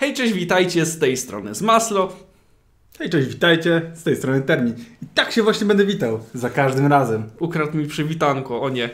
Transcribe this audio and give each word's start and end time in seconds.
Hej, 0.00 0.14
cześć, 0.14 0.32
witajcie 0.32 0.86
z 0.86 0.98
tej 0.98 1.16
strony 1.16 1.54
z 1.54 1.62
Maslo. 1.62 2.12
Hej, 2.98 3.10
cześć, 3.10 3.28
witajcie, 3.28 3.90
z 3.94 4.02
tej 4.02 4.16
strony 4.16 4.40
Termin. 4.40 4.74
I 5.02 5.06
tak 5.14 5.32
się 5.32 5.42
właśnie 5.42 5.66
będę 5.66 5.84
witał, 5.84 6.20
za 6.34 6.50
każdym 6.50 6.86
razem. 6.86 7.30
Ukradł 7.38 7.76
mi 7.76 7.86
przywitanko, 7.86 8.62
o 8.62 8.68
nie. 8.68 8.90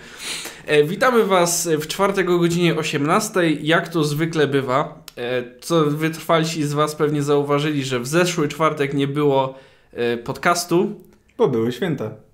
E, 0.67 0.85
witamy 0.85 1.25
Was 1.25 1.69
w 1.81 1.87
czwartek 1.87 2.31
o 2.31 2.39
godzinie 2.39 2.77
18, 2.77 3.51
jak 3.51 3.89
to 3.89 4.05
zwykle 4.05 4.47
bywa. 4.47 5.05
E, 5.17 5.45
co 5.61 5.85
wytrwalsi 5.85 6.63
z 6.63 6.72
Was 6.72 6.95
pewnie 6.95 7.23
zauważyli, 7.23 7.85
że 7.85 8.01
w 8.01 8.07
zeszły 8.07 8.49
czwartek 8.49 8.95
nie 8.95 9.09
było 9.09 9.59
e, 9.93 10.17
podcastu. 10.17 11.01
Bo 11.38 11.49
były 11.49 11.73
święta. 11.73 12.26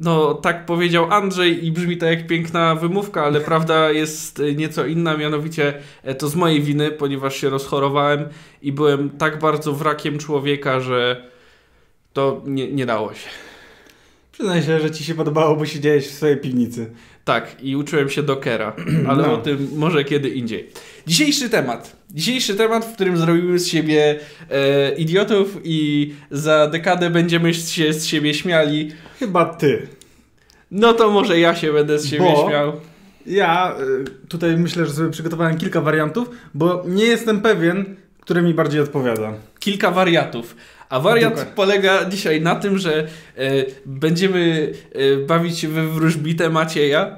No, 0.00 0.34
tak 0.34 0.66
powiedział 0.66 1.12
Andrzej 1.12 1.66
i 1.66 1.72
brzmi 1.72 1.96
to 1.96 2.06
jak 2.06 2.26
piękna 2.26 2.74
wymówka, 2.74 3.24
ale 3.24 3.40
prawda 3.40 3.90
jest 3.90 4.42
nieco 4.56 4.86
inna, 4.86 5.16
mianowicie 5.16 5.74
e, 6.02 6.14
to 6.14 6.28
z 6.28 6.36
mojej 6.36 6.62
winy, 6.62 6.90
ponieważ 6.90 7.36
się 7.36 7.50
rozchorowałem 7.50 8.28
i 8.62 8.72
byłem 8.72 9.10
tak 9.10 9.38
bardzo 9.38 9.72
wrakiem 9.72 10.18
człowieka, 10.18 10.80
że 10.80 11.24
to 12.12 12.42
nie, 12.46 12.72
nie 12.72 12.86
dało 12.86 13.14
się. 13.14 13.28
Przyznaj 14.32 14.62
się, 14.62 14.80
że 14.80 14.90
ci 14.90 15.04
się 15.04 15.14
podobało, 15.14 15.56
bo 15.56 15.66
siedziałeś 15.66 16.06
w 16.08 16.10
swojej 16.14 16.36
piwnicy. 16.36 16.90
Tak, 17.24 17.56
i 17.62 17.76
uczyłem 17.76 18.08
się 18.10 18.22
Dockera, 18.22 18.76
ale 19.08 19.22
No. 19.22 19.34
o 19.34 19.36
tym 19.36 19.68
może 19.76 20.04
kiedy 20.04 20.28
indziej. 20.28 20.68
Dzisiejszy 21.10 21.50
temat. 21.50 21.96
Dzisiejszy 22.10 22.54
temat, 22.54 22.84
w 22.84 22.92
którym 22.94 23.16
zrobimy 23.16 23.58
z 23.58 23.66
siebie 23.68 24.18
e, 24.50 24.92
idiotów 24.94 25.58
i 25.64 26.12
za 26.30 26.66
dekadę 26.66 27.10
będziemy 27.10 27.54
się 27.54 27.92
z 27.92 28.06
siebie 28.06 28.34
śmiali. 28.34 28.92
Chyba 29.18 29.44
ty. 29.44 29.86
No 30.70 30.92
to 30.92 31.10
może 31.10 31.40
ja 31.40 31.54
się 31.54 31.72
będę 31.72 31.98
z 31.98 32.06
siebie 32.06 32.24
Bo- 32.34 32.48
śmiał. 32.48 32.72
Ja 33.26 33.74
y, 34.24 34.26
tutaj 34.28 34.56
myślę, 34.56 34.86
że 34.86 34.92
sobie 34.92 35.10
przygotowałem 35.10 35.58
kilka 35.58 35.80
wariantów, 35.80 36.30
bo 36.54 36.84
nie 36.88 37.04
jestem 37.04 37.40
pewien, 37.40 37.96
który 38.20 38.42
mi 38.42 38.54
bardziej 38.54 38.80
odpowiada. 38.80 39.32
kilka 39.58 39.90
wariatów. 39.90 40.56
A 40.88 41.00
wariant 41.00 41.34
Dokładnie. 41.34 41.54
polega 41.56 42.04
dzisiaj 42.04 42.40
na 42.40 42.54
tym, 42.56 42.78
że 42.78 42.98
e, 43.02 43.06
będziemy 43.86 44.72
e, 44.92 45.16
bawić 45.26 45.58
się 45.58 45.68
we 45.68 45.86
wróżbitę 45.86 46.50
Macieja 46.50 47.16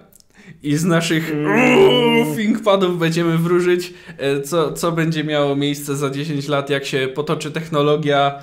i 0.62 0.76
z 0.76 0.84
naszych 0.84 1.30
mm. 1.32 2.36
ThinkPadów 2.36 2.98
będziemy 2.98 3.38
wróżyć, 3.38 3.94
e, 4.18 4.40
co, 4.40 4.72
co 4.72 4.92
będzie 4.92 5.24
miało 5.24 5.56
miejsce 5.56 5.96
za 5.96 6.10
10 6.10 6.48
lat, 6.48 6.70
jak 6.70 6.84
się 6.84 7.08
potoczy 7.14 7.50
technologia. 7.50 8.42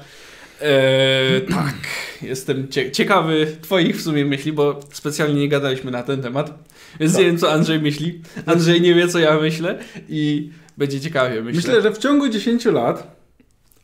E, 0.61 1.41
tak, 1.41 1.75
jestem 2.21 2.67
cie 2.67 2.91
ciekawy 2.91 3.57
Twoich 3.61 3.97
w 3.97 4.01
sumie 4.01 4.25
myśli, 4.25 4.53
bo 4.53 4.79
specjalnie 4.93 5.41
nie 5.41 5.49
gadaliśmy 5.49 5.91
na 5.91 6.03
ten 6.03 6.21
temat, 6.21 6.53
więc 6.99 7.13
Tak. 7.13 7.21
nie 7.21 7.27
wiem, 7.27 7.37
co 7.37 7.51
Andrzej 7.51 7.79
myśli. 7.79 8.21
Andrzej 8.45 8.81
nie 8.81 8.93
wie, 8.95 9.07
co 9.07 9.19
ja 9.19 9.39
myślę 9.39 9.79
i 10.09 10.51
będzie 10.77 11.01
ciekawie, 11.01 11.41
myślę. 11.41 11.61
Myślę, 11.61 11.81
że 11.81 11.91
w 11.91 11.97
ciągu 11.97 12.29
10 12.29 12.65
lat 12.65 13.19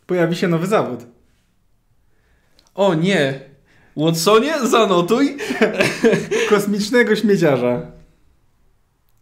pojawi 0.05 0.35
się 0.35 0.47
nowy 0.47 0.67
zawód. 0.67 0.99
O 2.75 2.93
nie! 2.93 3.39
Watsonie, 3.97 4.53
zanotuj. 4.63 5.37
Kosmicznego 6.49 7.15
śmieciarza. 7.15 7.94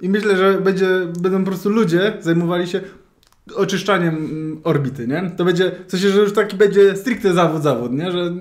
I 0.04 0.10
myślę, 0.10 0.38
że 0.38 0.62
będzie, 0.62 0.88
będą 1.20 1.44
po 1.44 1.50
prostu 1.52 1.70
ludzie 1.70 2.14
zajmowali 2.22 2.68
się 2.68 2.82
oczyszczaniem 3.56 4.16
mm, 4.16 4.62
orbity, 4.64 5.08
nie? 5.08 5.32
To 5.38 5.46
będzie, 5.46 5.72
w 5.88 5.92
sensie, 5.92 6.10
że 6.10 6.20
już 6.20 6.34
taki 6.34 6.58
będzie 6.58 6.96
stricte 6.96 7.34
zawód, 7.34 7.64
zawód, 7.64 7.92
nie? 7.92 8.12
Że 8.12 8.34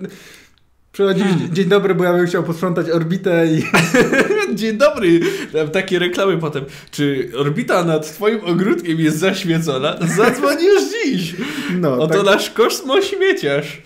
przychodzi 0.92 1.20
Hmm. 1.20 1.54
dzień 1.54 1.64
dobry, 1.68 1.94
bo 1.94 2.04
ja 2.04 2.12
bym 2.12 2.26
chciał 2.26 2.42
posprzątać 2.42 2.90
orbitę 2.90 3.46
i 3.46 3.62
Dzień 4.58 4.76
dobry. 4.76 5.20
Tam 5.52 5.68
takie 5.68 5.98
reklamy 5.98 6.38
potem. 6.38 6.64
Czy 6.90 7.30
orbita 7.36 7.84
nad 7.84 8.12
twoim 8.12 8.40
ogródkiem 8.44 9.00
jest 9.00 9.18
zaświecona? 9.18 9.96
Zadzwoń 10.16 10.56
już 10.64 10.82
dziś. 11.04 11.34
no, 11.80 11.98
Oto 11.98 12.14
tak, 12.14 12.24
nasz 12.24 12.50
kosmośmieciarz. 12.50 13.82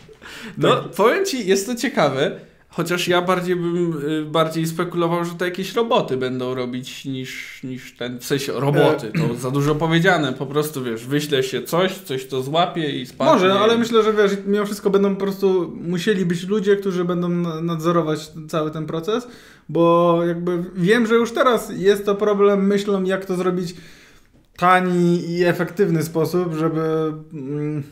No, 0.58 0.76
Tak. 0.76 0.90
powiem 0.90 1.24
ci, 1.24 1.46
jest 1.46 1.66
to 1.66 1.74
ciekawe. 1.74 2.40
Chociaż 2.76 3.08
ja 3.08 3.22
bardziej 3.22 3.56
bym 3.56 4.02
y, 4.08 4.24
bardziej 4.24 4.66
spekulował, 4.66 5.24
że 5.24 5.34
to 5.34 5.44
jakieś 5.44 5.74
roboty 5.74 6.16
będą 6.16 6.54
robić 6.54 7.04
niż, 7.04 7.62
niż 7.64 7.96
ten. 7.96 8.18
W 8.18 8.24
sensie 8.24 8.52
roboty, 8.52 9.12
to 9.18 9.34
za 9.34 9.50
dużo 9.50 9.74
powiedziane. 9.74 10.32
Po 10.32 10.46
prostu 10.46 10.84
wiesz, 10.84 11.06
wyśle 11.06 11.42
się 11.42 11.62
coś, 11.62 11.98
coś 11.98 12.26
to 12.26 12.42
złapie 12.42 12.90
i 13.00 13.06
spadnie. 13.06 13.32
Może, 13.32 13.52
ale 13.60 13.78
myślę, 13.78 14.02
że 14.02 14.12
wiesz, 14.12 14.32
mimo 14.46 14.64
wszystko 14.64 14.90
będą 14.90 15.14
po 15.14 15.20
prostu 15.20 15.72
musieli 15.82 16.26
być 16.26 16.46
ludzie, 16.48 16.76
którzy 16.76 17.04
będą 17.04 17.28
na- 17.28 17.60
nadzorować 17.60 18.30
cały 18.48 18.70
ten 18.70 18.86
proces, 18.86 19.28
bo 19.68 20.20
jakby 20.26 20.64
wiem, 20.74 21.06
że 21.06 21.14
już 21.14 21.32
teraz 21.32 21.72
jest 21.76 22.06
to 22.06 22.14
problem 22.14 22.66
myślą, 22.66 23.04
jak 23.04 23.24
to 23.24 23.36
zrobić 23.36 23.74
tani 24.56 25.30
i 25.30 25.44
efektywny 25.44 26.02
sposób, 26.02 26.54
żeby 26.54 27.12
mm, 27.32 27.82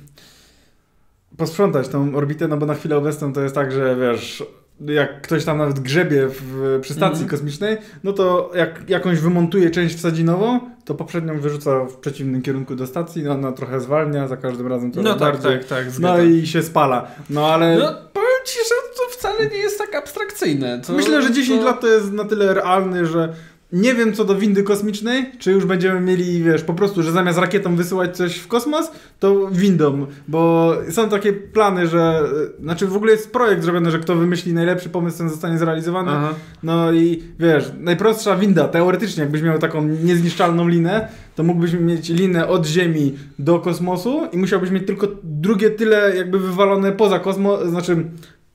posprzątać 1.36 1.88
tą 1.88 2.14
orbitę, 2.16 2.48
no 2.48 2.56
bo 2.56 2.66
na 2.66 2.74
chwilę 2.74 2.96
obecną 2.96 3.32
to 3.32 3.40
jest 3.40 3.54
tak, 3.54 3.72
że 3.72 3.96
wiesz, 3.96 4.42
jak 4.80 5.22
ktoś 5.22 5.44
tam 5.44 5.58
nawet 5.58 5.80
grzebie 5.80 6.28
w, 6.28 6.78
przy 6.82 6.92
stacji 6.94 7.22
Mhm. 7.22 7.28
kosmicznej, 7.30 7.76
no 8.04 8.12
to 8.12 8.50
jak 8.54 8.90
jakąś 8.90 9.18
wymontuje 9.18 9.70
część 9.70 9.96
wsadzinową, 9.96 10.60
to 10.84 10.94
poprzednią 10.94 11.40
wyrzuca 11.40 11.84
w 11.84 11.96
przeciwnym 11.96 12.42
kierunku 12.42 12.76
do 12.76 12.86
stacji, 12.86 13.22
no 13.22 13.32
ona 13.32 13.52
trochę 13.52 13.80
zwalnia, 13.80 14.28
za 14.28 14.36
każdym 14.36 14.66
razem 14.66 14.92
to 14.92 15.02
No 15.02 15.10
tak, 15.10 15.18
bardziej. 15.18 15.58
tak, 15.58 15.64
tak. 15.68 15.86
No 16.00 16.22
i 16.22 16.46
się 16.46 16.62
spala. 16.62 17.06
No 17.30 17.46
ale 17.48 17.76
No, 17.78 17.92
powiem 18.12 18.28
ci, 18.46 18.58
że 18.58 18.74
to 18.96 19.10
wcale 19.18 19.46
nie 19.50 19.56
jest 19.56 19.78
tak 19.78 19.94
abstrakcyjne. 19.94 20.80
To, 20.86 20.92
myślę, 20.92 21.22
że 21.22 21.32
10 21.32 21.60
to... 21.60 21.66
lat 21.66 21.80
to 21.80 21.86
jest 21.86 22.12
na 22.12 22.24
tyle 22.24 22.54
realny, 22.54 23.06
że 23.06 23.32
nie 23.74 23.94
wiem 23.94 24.12
co 24.12 24.24
do 24.24 24.34
windy 24.34 24.62
kosmicznej, 24.62 25.30
czy 25.38 25.52
już 25.52 25.64
będziemy 25.64 26.00
mieli, 26.00 26.42
wiesz, 26.42 26.62
po 26.62 26.74
prostu, 26.74 27.02
że 27.02 27.12
zamiast 27.12 27.38
rakietą 27.38 27.76
wysyłać 27.76 28.16
coś 28.16 28.36
w 28.36 28.48
kosmos, 28.48 28.90
to 29.20 29.48
windą, 29.52 30.06
bo 30.28 30.72
są 30.90 31.08
takie 31.08 31.32
plany, 31.32 31.86
że, 31.86 32.22
znaczy 32.60 32.86
w 32.86 32.96
ogóle 32.96 33.12
jest 33.12 33.32
projekt 33.32 33.62
zrobiony, 33.62 33.90
że 33.90 33.98
kto 33.98 34.14
wymyśli 34.14 34.54
najlepszy 34.54 34.88
pomysł, 34.88 35.18
ten 35.18 35.28
zostanie 35.28 35.58
zrealizowany. 35.58 36.10
Aha. 36.10 36.34
No 36.62 36.92
i 36.92 37.22
wiesz, 37.38 37.72
najprostsza 37.80 38.36
winda, 38.36 38.68
teoretycznie, 38.68 39.22
jakbyś 39.22 39.42
miał 39.42 39.58
taką 39.58 39.82
niezniszczalną 39.82 40.68
linę, 40.68 41.08
to 41.36 41.42
mógłbyś 41.42 41.72
mieć 41.72 42.08
linę 42.08 42.48
od 42.48 42.66
Ziemi 42.66 43.14
do 43.38 43.58
kosmosu 43.58 44.28
i 44.32 44.38
musiałbyś 44.38 44.70
mieć 44.70 44.86
tylko 44.86 45.08
drugie 45.22 45.70
tyle 45.70 46.16
jakby 46.16 46.38
wywalone 46.38 46.92
poza 46.92 47.18
kosmos, 47.18 47.66
znaczy 47.66 48.04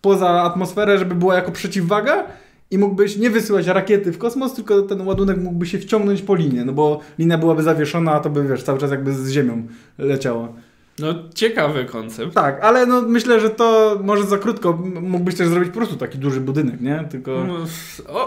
poza 0.01 0.29
atmosferę, 0.29 0.97
żeby 0.97 1.15
była 1.15 1.35
jako 1.35 1.51
przeciwwaga 1.51 2.25
i 2.71 2.77
mógłbyś 2.77 3.17
nie 3.17 3.29
wysyłać 3.29 3.67
rakiety 3.67 4.11
w 4.11 4.17
kosmos, 4.17 4.53
tylko 4.53 4.81
ten 4.81 5.01
ładunek 5.07 5.37
mógłby 5.37 5.65
się 5.65 5.79
wciągnąć 5.79 6.21
po 6.21 6.35
linie, 6.35 6.65
no 6.65 6.73
bo 6.73 6.99
linia 7.19 7.37
byłaby 7.37 7.63
zawieszona, 7.63 8.11
a 8.11 8.19
to 8.19 8.29
by 8.29 8.47
wiesz, 8.47 8.63
cały 8.63 8.79
czas 8.79 8.91
jakby 8.91 9.13
z 9.13 9.29
Ziemią 9.29 9.67
leciało. 9.97 10.53
No, 10.99 11.15
ciekawy 11.35 11.85
koncept. 11.85 12.33
Tak, 12.33 12.59
ale 12.63 12.85
no 12.85 13.01
myślę, 13.01 13.39
że 13.39 13.49
to 13.49 13.99
może 14.03 14.23
za 14.23 14.37
krótko, 14.37 14.73
mógłbyś 15.01 15.35
też 15.35 15.47
zrobić 15.47 15.69
po 15.69 15.75
prostu 15.77 15.95
taki 15.95 16.17
duży 16.17 16.41
budynek, 16.41 16.81
nie? 16.81 17.07
Tylko... 17.11 17.45
No, 17.47 17.57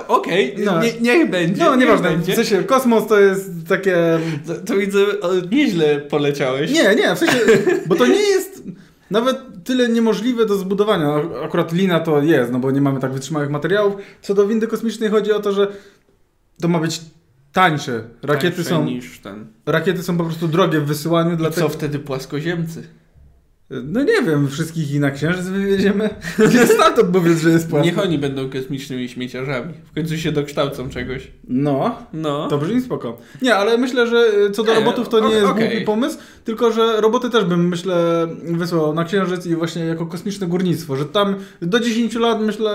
Okej, 0.08 0.54
No. 0.64 0.82
nie, 0.82 1.00
niech 1.00 1.30
będzie. 1.30 1.64
No, 1.64 1.76
nieważne. 1.76 2.10
Będzie. 2.10 2.32
W 2.32 2.36
sensie 2.36 2.62
kosmos 2.64 3.06
to 3.06 3.20
jest 3.20 3.50
takie. 3.68 3.96
To, 4.46 4.54
to 4.54 4.76
widzę, 4.76 4.98
o, 5.20 5.30
nieźle 5.50 6.00
poleciałeś. 6.00 6.72
Nie, 6.72 6.94
nie, 6.94 7.14
w 7.14 7.18
sensie. 7.18 7.38
Bo 7.86 7.94
to 7.94 8.06
nie 8.06 8.20
jest 8.22 8.62
nawet 9.12 9.36
tyle 9.64 9.88
niemożliwe 9.88 10.46
do 10.46 10.56
zbudowania. 10.56 11.14
Akurat 11.44 11.72
lina 11.72 12.00
to 12.00 12.22
jest, 12.22 12.52
no 12.52 12.58
bo 12.58 12.70
nie 12.70 12.80
mamy 12.80 13.00
tak 13.00 13.12
wytrzymałych 13.12 13.50
materiałów. 13.50 13.94
Co 14.22 14.34
do 14.34 14.46
windy 14.46 14.66
kosmicznej 14.66 15.10
chodzi 15.10 15.32
o 15.32 15.40
to, 15.40 15.52
że 15.52 15.72
to 16.60 16.68
ma 16.68 16.78
być 16.80 17.00
tańsze. 17.52 18.04
Rakiety 18.22 18.56
Tańsze 18.56 18.70
są, 18.70 18.84
Niż 18.84 19.18
ten. 19.20 19.46
rakiety 19.66 20.02
są 20.02 20.16
po 20.18 20.24
prostu 20.24 20.48
drogie 20.48 20.80
w 20.80 20.84
wysyłaniu, 20.86 21.32
I 21.32 21.36
dlatego. 21.36 21.60
co 21.68 21.68
wtedy 21.68 21.98
płaskoziemcy? 21.98 22.82
No 23.84 24.02
nie 24.02 24.22
wiem, 24.22 24.48
wszystkich 24.48 24.90
ich 24.92 25.00
na 25.00 25.10
księżyc 25.10 25.46
wywieziemy. 25.46 26.10
Stamtąd 26.74 27.08
powiedz, 27.12 27.38
że 27.40 27.50
jest 27.50 27.70
płasko. 27.70 27.86
Niech 27.86 27.98
oni 27.98 28.18
będą 28.18 28.50
kosmicznymi 28.50 29.08
śmieciarzami. 29.08 29.72
W 29.90 29.94
końcu 29.94 30.16
się 30.18 30.32
dokształcą 30.32 30.88
czegoś. 30.90 31.30
No, 31.48 31.96
No. 32.12 32.48
To 32.48 32.58
brzmi 32.58 32.80
spoko. 32.80 33.16
Nie, 33.42 33.54
ale 33.54 33.78
myślę, 33.78 34.06
że 34.06 34.26
y, 34.48 34.50
co 34.50 34.62
do 34.64 34.72
Nie, 34.72 34.78
robotów 34.78 35.08
to 35.08 35.20
nie 35.28 35.34
jest 35.34 35.46
okej. 35.46 35.68
głupi 35.68 35.84
pomysł, 35.84 36.18
tylko 36.44 36.72
że 36.72 37.00
roboty 37.00 37.30
też 37.30 37.44
bym, 37.44 37.68
myślę, 37.68 38.26
wysłał 38.44 38.94
na 38.94 39.04
Księżyc 39.04 39.46
i 39.46 39.54
właśnie 39.56 39.84
jako 39.84 40.06
kosmiczne 40.06 40.46
górnictwo, 40.46 40.96
że 40.96 41.04
tam 41.04 41.34
do 41.62 41.80
10 41.80 42.14
lat 42.14 42.40
myślę, 42.40 42.72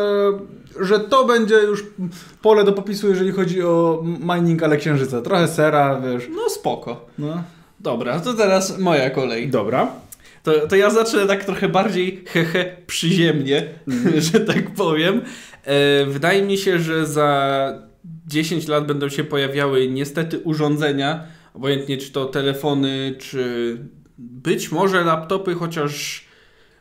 że 0.79 0.99
to 0.99 1.25
będzie 1.25 1.55
już 1.55 1.83
pole 2.41 2.63
do 2.63 2.73
popisu, 2.73 3.09
jeżeli 3.09 3.31
chodzi 3.31 3.61
o 3.63 4.03
mining, 4.35 4.63
ale 4.63 4.77
Księżyca. 4.77 5.21
Trochę 5.21 5.47
sera, 5.47 6.01
wiesz. 6.01 6.23
No 6.35 6.49
spoko. 6.49 7.05
No. 7.19 7.43
Dobra, 7.79 8.19
to 8.19 8.33
teraz 8.33 8.79
moja 8.79 9.09
kolej. 9.09 9.49
Dobra. 9.49 9.91
To, 10.47 10.67
to 10.67 10.75
ja 10.75 10.89
zacznę 10.89 11.27
tak 11.27 11.45
trochę 11.45 11.69
bardziej 11.69 12.23
hehe 12.27 12.75
przyziemnie, 12.87 13.63
że 14.31 14.39
tak 14.39 14.71
powiem. 14.71 15.21
E, 15.63 16.05
wydaje 16.05 16.41
mi 16.41 16.57
się, 16.57 16.79
że 16.79 17.05
za 17.05 17.87
10 18.27 18.67
lat 18.67 18.87
będą 18.87 19.09
się 19.09 19.23
pojawiały 19.23 19.87
niestety 19.87 20.39
urządzenia, 20.39 21.23
obojętnie 21.53 21.97
czy 21.97 22.11
to 22.11 22.25
telefony, 22.25 23.15
czy 23.19 23.77
być 24.17 24.71
może 24.71 25.03
laptopy, 25.03 25.53
chociaż 25.53 26.25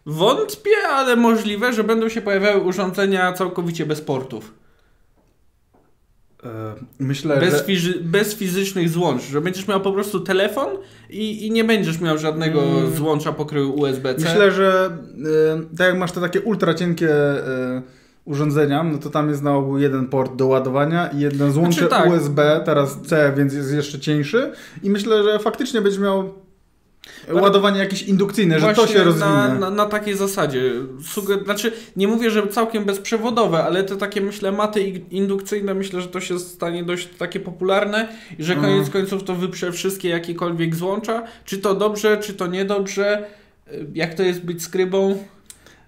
wątpię, 0.07 0.89
ale 0.89 1.17
możliwe, 1.17 1.73
że 1.73 1.85
będą 1.85 2.09
się 2.09 2.21
pojawiały 2.21 2.61
urządzenia 2.61 3.33
całkowicie 3.33 3.87
bez 3.87 4.01
portów. 4.01 4.55
E, 6.45 6.49
Myślę, 6.99 7.41
Bez, 7.41 7.55
że... 7.55 7.65
fizy- 7.65 8.01
bez 8.03 8.35
fizycznych 8.35 8.89
złącz, 8.89 9.23
że 9.23 9.41
będziesz 9.41 9.69
miał 9.69 9.81
po 9.81 9.93
prostu 9.93 10.21
telefon 10.21 10.67
i, 11.11 11.47
i 11.47 11.51
nie 11.51 11.65
będziesz 11.65 12.01
miał 12.01 12.19
żadnego 12.19 12.63
Mm. 12.63 12.95
złącza 12.97 13.33
pokroju 13.33 13.75
USB-C. 13.81 14.25
Myślę, 14.25 14.53
że 14.53 14.91
e, 15.55 15.77
tak 15.77 15.87
jak 15.89 15.99
masz 15.99 16.13
te 16.13 16.21
takie 16.21 16.41
ultra 16.41 16.75
cienkie 16.75 17.11
e, 17.11 17.83
urządzenia, 18.25 18.83
no 18.83 18.99
to 18.99 19.11
tam 19.11 19.29
jest 19.29 19.43
na 19.43 19.55
ogół 19.57 19.79
jeden 19.79 20.07
port 20.07 20.37
do 20.37 20.47
ładowania 20.47 21.07
i 21.09 21.21
jedno 21.21 21.51
złącze 21.53 21.79
Znaczy 21.89 21.91
tak. 21.91 22.11
USB, 22.11 22.61
teraz 22.65 22.99
C, 23.07 23.33
więc 23.37 23.55
jest 23.55 23.73
jeszcze 23.73 23.99
cieńszy 23.99 24.53
i 24.83 24.91
myślę, 24.91 25.23
że 25.23 25.39
faktycznie 25.39 25.81
będziesz 25.81 26.01
miał 26.01 26.35
ładowanie 27.33 27.79
jakieś 27.79 28.03
indukcyjne, 28.03 28.61
że 28.61 28.75
to 28.75 28.87
się 28.87 29.05
rozwinie. 29.05 29.27
Na, 29.27 29.55
na, 29.55 29.71
na 29.71 29.87
takiej 29.87 30.17
zasadzie. 30.17 30.73
Suge- 31.15 31.45
znaczy, 31.45 31.73
nie 31.97 32.09
mówię, 32.09 32.31
że 32.31 32.47
całkiem 32.49 32.85
bezprzewodowe, 32.85 33.65
ale 33.65 33.85
te 33.85 33.97
takie, 33.97 34.21
myślę, 34.21 34.53
maty 34.53 34.83
indukcyjne, 35.11 35.75
myślę, 35.75 36.01
że 36.01 36.09
to 36.09 36.21
się 36.21 36.39
stanie 36.39 36.85
dość 36.85 37.09
takie 37.19 37.41
popularne 37.41 38.09
i 38.39 38.45
że 38.45 38.53
Mhm. 38.55 38.73
koniec 38.75 38.91
końców 38.91 39.25
to 39.25 39.35
wyprze 39.35 39.73
wszystkie 39.73 40.09
jakiekolwiek 40.09 40.75
złącza. 40.75 41.23
Czy 41.45 41.59
to 41.59 41.75
dobrze, 41.75 42.17
czy 42.19 42.35
to 42.35 42.47
niedobrze. 42.47 43.25
Y, 43.73 43.87
Jak 43.95 44.15
to 44.15 44.23
jest 44.23 44.45
być 44.45 44.63
skrybą? 44.63 45.19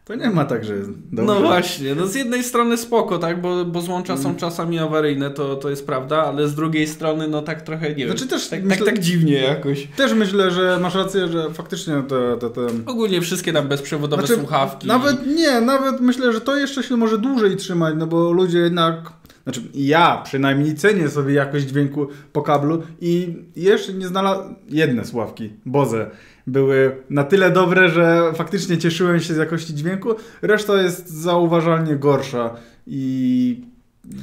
To 0.08 0.14
nie 0.14 0.30
ma 0.30 0.44
tak, 0.44 0.64
że 0.64 0.74
dobrze. 1.12 1.34
No 1.34 1.40
właśnie, 1.40 1.94
no 1.94 2.06
z 2.06 2.14
jednej 2.14 2.44
strony 2.44 2.76
spoko, 2.76 3.18
tak, 3.18 3.40
bo, 3.40 3.64
bo 3.64 3.80
złącza 3.80 4.16
są 4.16 4.28
Mm. 4.28 4.36
czasami 4.40 4.78
awaryjne, 4.78 5.30
to, 5.30 5.56
to 5.56 5.70
jest 5.70 5.86
prawda, 5.86 6.22
ale 6.24 6.48
z 6.48 6.54
drugiej 6.54 6.86
strony, 6.86 7.28
no 7.28 7.42
tak 7.42 7.62
trochę, 7.62 7.94
nie 7.94 8.06
Znaczy 8.06 8.20
wiem, 8.20 8.28
też 8.28 8.48
tak, 8.48 8.64
myślę- 8.64 8.86
tak, 8.86 8.94
tak 8.94 9.04
dziwnie 9.04 9.32
jakoś. 9.40 9.88
Też 9.96 10.12
myślę, 10.12 10.50
że 10.50 10.78
masz 10.82 10.94
rację, 10.94 11.28
że 11.28 11.50
faktycznie 11.50 11.94
te... 12.08 12.36
te, 12.40 12.50
te... 12.50 12.60
Ogólnie 12.86 13.20
wszystkie 13.20 13.52
tam 13.52 13.68
bezprzewodowe 13.68 14.26
Znaczy, 14.26 14.40
słuchawki. 14.40 14.86
Nawet 14.88 15.26
nie, 15.26 15.60
nawet 15.60 16.00
myślę, 16.00 16.32
że 16.32 16.40
to 16.40 16.56
jeszcze 16.56 16.82
się 16.82 16.96
może 16.96 17.18
dłużej 17.18 17.56
trzymać, 17.56 17.94
no 17.98 18.06
bo 18.06 18.32
ludzie 18.32 18.58
jednak. 18.58 19.12
Znaczy, 19.48 19.62
ja 19.74 20.22
przynajmniej 20.24 20.74
cenię 20.74 21.08
sobie 21.08 21.34
jakość 21.34 21.66
dźwięku 21.66 22.06
po 22.32 22.42
kablu 22.42 22.82
i 23.00 23.36
jeszcze 23.56 23.92
nie 23.92 24.06
znalazłem. 24.06 24.54
Jedne 24.68 25.04
sławki, 25.04 25.52
Boze, 25.66 26.10
były 26.46 26.96
na 27.10 27.24
tyle 27.24 27.50
dobre, 27.50 27.88
że 27.88 28.32
faktycznie 28.34 28.78
cieszyłem 28.78 29.20
się 29.20 29.34
z 29.34 29.36
jakości 29.36 29.74
dźwięku. 29.74 30.14
Reszta 30.42 30.82
jest 30.82 31.08
zauważalnie 31.10 31.96
gorsza 31.96 32.54
i 32.86 33.64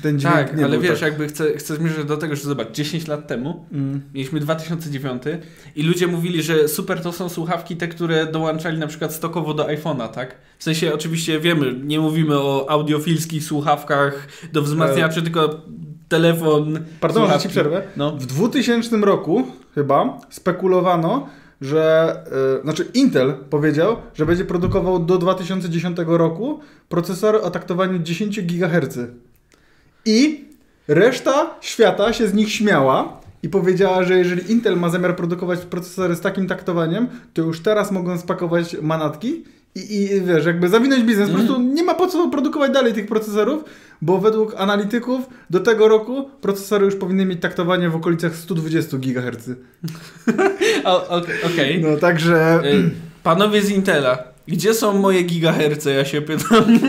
ten 0.01 0.19
dźwięk 0.19 0.35
Tak, 0.35 0.59
ale 0.63 0.79
wiesz, 0.79 0.99
tak. 0.99 1.09
jakby 1.09 1.27
chcę, 1.27 1.57
chcę 1.57 1.75
zmierzyć 1.75 2.05
do 2.05 2.17
tego, 2.17 2.35
że 2.35 2.41
zobacz, 2.43 2.71
10 2.71 3.07
lat 3.07 3.27
temu 3.27 3.65
Mm. 3.73 4.01
mieliśmy 4.13 4.39
2009 4.39 5.23
i 5.75 5.83
ludzie 5.83 6.07
mówili, 6.07 6.43
że 6.43 6.67
super 6.67 7.01
to 7.01 7.11
są 7.11 7.29
słuchawki 7.29 7.75
te, 7.77 7.87
które 7.87 8.25
dołączali 8.25 8.77
na 8.79 8.87
przykład 8.87 9.13
stokowo 9.13 9.53
do 9.53 9.63
iPhone'a, 9.67 10.07
tak? 10.09 10.35
W 10.57 10.63
sensie 10.63 10.93
oczywiście 10.93 11.39
wiemy, 11.39 11.73
nie 11.83 11.99
mówimy 11.99 12.39
o 12.39 12.65
audiofilskich 12.69 13.43
słuchawkach 13.43 14.27
do 14.53 14.61
wzmacniaczy, 14.61 15.21
tylko 15.21 15.61
telefon. 16.09 16.79
Pardon, 16.99 17.21
że 17.23 17.27
ci 17.27 17.31
słuchawki. 17.33 17.49
przerwę. 17.49 17.81
No. 17.97 18.11
W 18.11 18.25
2000 18.25 18.97
roku 18.97 19.43
chyba 19.75 20.19
spekulowano, 20.29 21.27
że 21.61 22.15
e, 22.59 22.61
znaczy 22.63 22.85
Intel 22.93 23.33
powiedział, 23.49 23.97
że 24.13 24.25
będzie 24.25 24.45
produkował 24.45 24.99
do 24.99 25.17
2010 25.17 25.97
roku 26.07 26.59
procesory 26.89 27.41
o 27.41 27.51
taktowaniu 27.51 27.99
10 27.99 28.41
GHz. 28.41 28.97
I 30.05 30.45
reszta 30.87 31.55
świata 31.61 32.13
się 32.13 32.27
z 32.27 32.33
nich 32.33 32.51
śmiała 32.51 33.21
i 33.43 33.49
powiedziała, 33.49 34.03
że 34.03 34.17
jeżeli 34.17 34.51
Intel 34.51 34.77
ma 34.77 34.89
zamiar 34.89 35.15
produkować 35.15 35.59
procesory 35.59 36.15
z 36.15 36.21
takim 36.21 36.47
taktowaniem, 36.47 37.07
to 37.33 37.41
już 37.41 37.59
teraz 37.59 37.91
mogą 37.91 38.17
spakować 38.17 38.75
manatki 38.81 39.43
i, 39.75 39.95
i 39.95 40.21
wiesz, 40.21 40.45
jakby 40.45 40.69
zawinąć 40.69 41.03
biznes. 41.03 41.29
Po 41.29 41.35
prostu 41.35 41.61
nie 41.61 41.83
ma 41.83 41.93
po 41.93 42.07
co 42.07 42.29
produkować 42.29 42.71
dalej 42.71 42.93
tych 42.93 43.07
procesorów, 43.07 43.63
bo 44.01 44.17
według 44.17 44.55
analityków 44.57 45.21
do 45.49 45.59
tego 45.59 45.87
roku 45.87 46.29
procesory 46.41 46.85
już 46.85 46.95
powinny 46.95 47.25
mieć 47.25 47.41
taktowanie 47.41 47.89
w 47.89 47.95
okolicach 47.95 48.35
120 48.35 48.97
GHz. 48.97 49.49
Okej. 51.53 51.81
No 51.81 51.97
także... 51.97 52.61
Y, 52.65 52.91
Panowie 53.23 53.61
z 53.61 53.69
Intela, 53.69 54.23
gdzie 54.47 54.73
są 54.73 54.93
moje 54.93 55.23
gigaherce? 55.23 55.91
Ja 55.91 56.05
się 56.05 56.21
pytam. 56.21 56.65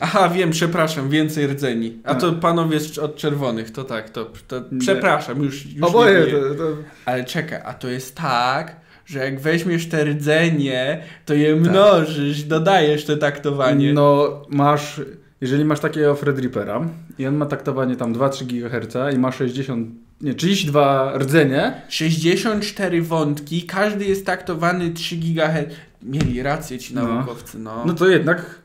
Aha, 0.00 0.28
wiem, 0.28 0.50
przepraszam, 0.50 1.08
więcej 1.08 1.46
rdzeni. 1.46 1.98
A 2.04 2.14
to 2.14 2.32
panowie 2.32 2.80
z- 2.80 2.98
od 2.98 3.16
czerwonych, 3.16 3.70
to 3.70 3.84
tak, 3.84 4.10
to, 4.10 4.30
to 4.48 4.62
przepraszam, 4.78 5.42
już, 5.42 5.66
już 5.66 5.82
Oboje 5.82 6.20
nie 6.26 6.32
to, 6.32 6.54
to, 6.54 6.64
Ale 7.04 7.24
czekaj, 7.24 7.60
a 7.64 7.74
to 7.74 7.88
jest 7.88 8.16
tak, 8.16 8.76
że 9.06 9.18
jak 9.18 9.40
weźmiesz 9.40 9.88
te 9.88 10.04
rdzenie, 10.04 11.02
to 11.26 11.34
je 11.34 11.56
mnożysz, 11.56 12.42
dodajesz 12.42 13.04
te 13.04 13.16
taktowanie. 13.16 13.92
No, 13.92 14.28
masz, 14.48 15.00
jeżeli 15.40 15.64
masz 15.64 15.80
takiego 15.80 16.14
Threadrippera 16.14 16.80
i 17.18 17.26
on 17.26 17.36
ma 17.36 17.46
taktowanie 17.46 17.96
tam 17.96 18.14
2-3 18.14 18.44
GHz 18.46 19.14
i 19.14 19.18
ma 19.18 19.32
60, 19.32 19.88
nie, 20.20 20.34
32 20.34 21.18
rdzenie, 21.18 21.82
64 21.88 23.02
wątki, 23.02 23.62
każdy 23.62 24.04
jest 24.04 24.26
taktowany 24.26 24.90
3 24.90 25.16
GHz. 25.16 25.74
Mieli 26.02 26.42
rację 26.42 26.78
ci 26.78 26.94
No. 26.94 27.02
naukowcy, 27.14 27.58
no. 27.58 27.84
no 27.86 27.92
to 27.94 28.08
jednak 28.08 28.60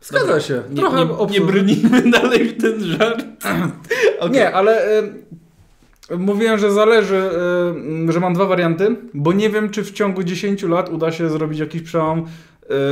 zgadza 0.00 0.26
Dobra, 0.26 0.40
się. 0.40 0.62
Trochę 0.76 1.06
nie, 1.06 1.40
nie 1.40 1.40
brnijmy 1.40 2.02
dalej 2.20 2.48
w 2.48 2.62
ten 2.62 2.84
żart. 2.84 3.24
Okej. 4.20 4.32
Nie, 4.32 4.54
ale 4.54 4.98
y, 6.10 6.18
mówiłem, 6.18 6.58
że 6.58 6.72
zależy, 6.72 7.30
y, 8.08 8.12
że 8.12 8.20
mam 8.20 8.34
dwa 8.34 8.46
warianty, 8.46 8.96
bo 9.14 9.32
nie 9.32 9.50
wiem, 9.50 9.70
czy 9.70 9.84
w 9.84 9.92
ciągu 9.92 10.22
10 10.22 10.62
lat 10.62 10.88
uda 10.88 11.12
się 11.12 11.30
zrobić 11.30 11.58
jakiś 11.58 11.82
przełom 11.82 12.18
y, 12.18 12.24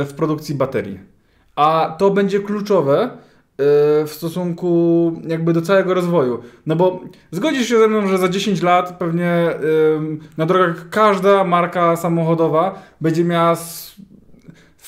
w 0.05 0.13
produkcji 0.17 0.55
baterii. 0.55 0.99
A 1.55 1.95
to 1.99 2.11
będzie 2.11 2.39
kluczowe 2.39 3.05
y, 3.05 3.09
w 4.05 4.09
stosunku 4.09 5.13
jakby 5.27 5.53
do 5.53 5.61
całego 5.61 5.93
rozwoju. 5.93 6.41
No 6.65 6.75
bo 6.75 7.01
zgodzisz 7.31 7.69
się 7.69 7.79
ze 7.79 7.87
mną, 7.87 8.07
że 8.07 8.17
za 8.17 8.29
10 8.29 8.61
lat 8.61 8.97
pewnie 8.99 9.53
na 10.37 10.45
drogach 10.45 10.89
każda 10.89 11.43
marka 11.43 11.95
samochodowa 11.95 12.81
będzie 13.01 13.23
miała 13.23 13.55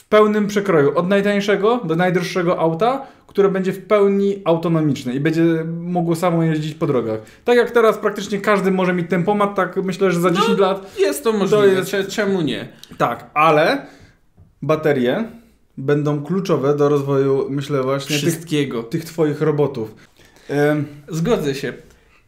pełnym 0.10 0.48
przekroju 0.48 0.98
od 0.98 1.10
najtańszego 1.10 1.78
do 1.86 1.96
najdroższego 1.96 2.60
auta, 2.60 3.08
które 3.28 3.50
będzie 3.50 3.74
w 3.74 3.86
pełni 3.86 4.42
autonomiczne 4.46 5.14
i 5.16 5.20
będzie 5.20 5.44
mogło 5.82 6.16
samo 6.16 6.44
jeździć 6.44 6.74
po 6.76 6.88
drogach. 6.88 7.20
Tak 7.46 7.58
jak 7.58 7.72
teraz 7.72 7.98
praktycznie 7.98 8.40
każdy 8.42 8.72
może 8.72 8.94
mieć 8.94 9.10
tempomat, 9.10 9.56
tak 9.56 9.76
myślę, 9.84 10.12
że 10.12 10.20
za 10.20 10.32
10 10.32 10.60
lat 10.60 10.96
Jest 11.00 11.24
to 11.24 11.34
możliwe, 11.34 11.68
jest- 11.68 11.92
Cze- 11.92 12.04
czemu 12.04 12.42
nie? 12.42 12.68
tak, 12.98 13.30
ale 13.34 13.86
baterie 14.62 15.24
będą 15.78 16.24
kluczowe 16.24 16.76
do 16.76 16.90
rozwoju, 16.90 17.48
myślę 17.50 17.84
właśnie 17.84 18.20
tych, 18.20 18.26
Wszystkiego. 18.30 18.84
tych 18.84 19.06
twoich 19.06 19.42
robotów. 19.42 19.96
Ym, 20.72 20.86
Zgodzę 21.08 21.56
się. 21.56 21.74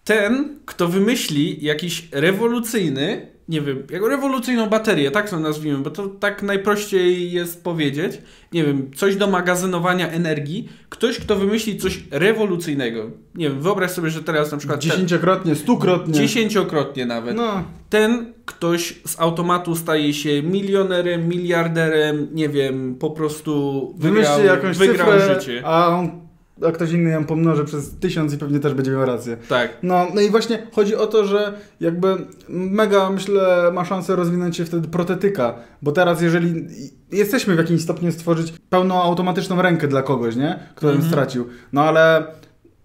Ten, 0.04 0.60
kto 0.66 0.88
wymyśli 0.88 1.66
jakiś 1.66 2.08
rewolucyjny, 2.12 3.31
nie 3.50 3.62
wiem, 3.62 3.84
jak 3.92 4.02
rewolucyjną 4.02 4.70
baterię, 4.70 5.12
tak 5.12 5.30
to 5.30 5.40
nazwijmy, 5.40 5.78
bo 5.78 5.90
to 5.90 6.08
tak 6.08 6.44
najprościej 6.44 7.32
jest 7.32 7.64
powiedzieć, 7.64 8.22
nie 8.54 8.64
wiem, 8.64 8.92
coś 8.96 9.16
do 9.16 9.28
magazynowania 9.28 10.10
energii, 10.10 10.70
ktoś, 10.90 11.20
kto 11.20 11.36
wymyśli 11.36 11.78
coś 11.78 12.04
rewolucyjnego. 12.12 13.12
Nie 13.36 13.50
wiem, 13.50 13.62
wyobraź 13.62 13.92
sobie, 13.92 14.10
że 14.10 14.24
teraz 14.24 14.52
na 14.52 14.58
przykład... 14.58 14.80
dziesięciokrotnie, 14.80 15.56
stukrotnie. 15.56 16.14
Dziesięciokrotnie 16.14 17.06
nawet. 17.06 17.36
No, 17.36 17.64
Ten 17.90 18.34
ktoś 18.46 19.00
z 19.06 19.20
automatu 19.20 19.76
staje 19.76 20.14
się 20.14 20.44
milionerem, 20.44 21.28
miliarderem, 21.28 22.28
nie 22.32 22.50
wiem, 22.50 22.96
po 23.00 23.10
prostu 23.10 23.82
wygrał, 23.98 24.14
wymyślcie 24.14 24.46
jakąś 24.46 24.78
wygrał 24.78 25.12
cyfrę, 25.12 25.40
życie. 25.40 25.62
a, 25.66 25.88
on, 25.88 26.31
a 26.68 26.72
ktoś 26.72 26.92
inny 26.92 27.10
ją 27.10 27.26
pomnoży 27.26 27.64
przez 27.66 27.96
tysiąc 28.00 28.34
i 28.34 28.38
pewnie 28.38 28.60
też 28.60 28.74
będzie 28.74 28.92
miał 28.92 29.06
rację. 29.06 29.38
Tak. 29.50 29.78
No, 29.84 30.08
no 30.14 30.22
i 30.22 30.30
właśnie 30.30 30.68
chodzi 30.72 30.96
o 30.96 31.08
to, 31.08 31.26
że 31.26 31.54
jakby 31.80 32.16
mega, 32.50 33.10
myślę, 33.10 33.72
ma 33.74 33.86
szansę 33.86 34.16
rozwinąć 34.16 34.58
się 34.58 34.66
wtedy 34.66 34.88
protetyka, 34.88 35.54
bo 35.82 35.92
teraz 35.92 36.22
jeżeli 36.22 36.68
jesteśmy 37.12 37.56
w 37.56 37.58
jakimś 37.58 37.82
stopniu 37.82 38.12
stworzyć 38.12 38.54
pełną 38.70 39.02
automatyczną 39.02 39.62
rękę 39.62 39.88
dla 39.88 40.02
kogoś, 40.02 40.36
nie? 40.36 40.60
Kto 40.76 40.88
ją 40.88 40.94
Mhm. 40.94 41.12
stracił, 41.12 41.48
no 41.74 41.84
ale 41.84 42.24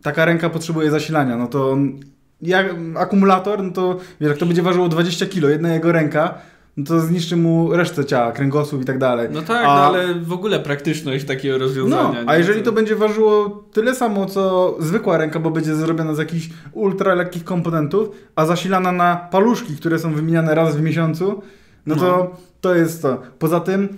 taka 0.02 0.24
ręka 0.24 0.50
potrzebuje 0.50 0.90
zasilania, 0.90 1.36
no 1.36 1.46
to 1.46 1.76
jak 2.42 2.74
akumulator, 2.96 3.62
no 3.62 3.70
to 3.70 3.98
wiesz, 4.20 4.28
jak 4.30 4.38
to 4.38 4.46
będzie 4.46 4.62
ważyło 4.62 4.88
20 4.88 5.26
kg, 5.26 5.50
jedna 5.50 5.74
jego 5.74 5.92
ręka, 5.92 6.34
no 6.76 6.84
to 6.84 7.00
zniszczy 7.00 7.36
mu 7.36 7.72
resztę 7.72 8.04
ciała, 8.04 8.32
kręgosłup 8.32 8.82
i 8.82 8.84
tak 8.84 8.98
dalej. 8.98 9.28
No 9.32 9.42
tak, 9.42 9.64
A- 9.66 9.74
no 9.76 9.84
ale 9.84 10.14
w 10.14 10.32
ogóle 10.32 10.60
praktyczność 10.60 11.24
takiego 11.24 11.58
No, 11.58 11.64
rozwiązania. 11.64 12.24
a 12.26 12.32
nie? 12.32 12.38
jeżeli 12.38 12.62
to 12.62 12.72
będzie 12.72 12.96
ważyło 12.96 13.64
tyle 13.72 13.94
samo, 13.94 14.26
co 14.26 14.74
zwykła 14.80 15.18
ręka, 15.18 15.40
bo 15.40 15.50
będzie 15.50 15.74
zrobiona 15.74 16.14
z 16.14 16.18
jakichś 16.18 16.48
ultra 16.72 17.14
lekkich 17.14 17.44
komponentów, 17.44 18.08
a 18.36 18.46
zasilana 18.46 18.92
na 18.92 19.16
paluszki, 19.30 19.76
które 19.76 19.98
są 19.98 20.14
wymieniane 20.14 20.54
raz 20.54 20.76
w 20.76 20.82
miesiącu, 20.82 21.42
no 21.86 21.94
to 21.96 22.00
No. 22.02 22.30
to 22.60 22.74
jest 22.74 23.02
to. 23.02 23.22
Poza 23.38 23.60
tym 23.60 23.88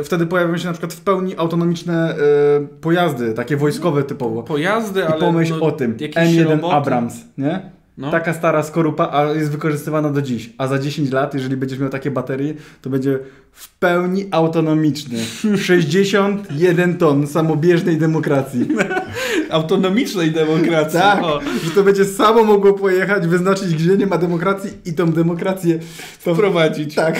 y, 0.00 0.04
wtedy 0.04 0.26
pojawią 0.26 0.56
się 0.56 0.66
na 0.66 0.72
przykład 0.72 0.92
w 0.94 1.00
pełni 1.00 1.36
autonomiczne 1.36 2.14
y, 2.16 2.66
pojazdy, 2.80 3.32
takie 3.34 3.56
wojskowe 3.56 4.02
typowo. 4.02 4.42
Pojazdy, 4.42 5.00
I 5.00 5.02
ale 5.02 5.20
pomyśl 5.20 5.54
no, 5.60 5.66
o 5.66 5.70
tym. 5.72 5.96
jakieś 6.00 6.28
M1 6.36 6.48
roboty. 6.50 6.74
Abrams, 6.74 7.14
nie? 7.38 7.70
No. 7.98 8.10
Taka 8.10 8.34
stara 8.34 8.62
skorupa, 8.62 9.10
a 9.12 9.32
jest 9.32 9.50
wykorzystywana 9.50 10.10
do 10.10 10.22
dziś. 10.22 10.50
A 10.58 10.66
za 10.66 10.78
10 10.78 11.10
lat, 11.10 11.34
jeżeli 11.34 11.56
będziesz 11.56 11.78
miał 11.78 11.88
takie 11.90 12.10
baterie, 12.10 12.54
to 12.82 12.90
będzie 12.90 13.18
w 13.52 13.78
pełni 13.78 14.24
autonomiczny. 14.30 15.18
61 15.58 16.98
ton 16.98 17.26
samobieżnej 17.26 17.96
demokracji. 17.96 18.68
Autonomicznej 19.50 20.30
demokracji. 20.32 20.98
Tak, 20.98 21.22
O, 21.24 21.40
że 21.64 21.70
to 21.70 21.82
będzie 21.82 22.04
samo 22.04 22.44
mogło 22.44 22.72
pojechać, 22.72 23.26
wyznaczyć, 23.26 23.74
gdzie 23.74 23.96
nie 23.96 24.06
ma 24.06 24.18
demokracji 24.18 24.70
i 24.84 24.92
tą 24.92 25.12
demokrację 25.12 25.78
to 26.24 26.34
wprowadzić. 26.34 26.94
Tak. 26.94 27.16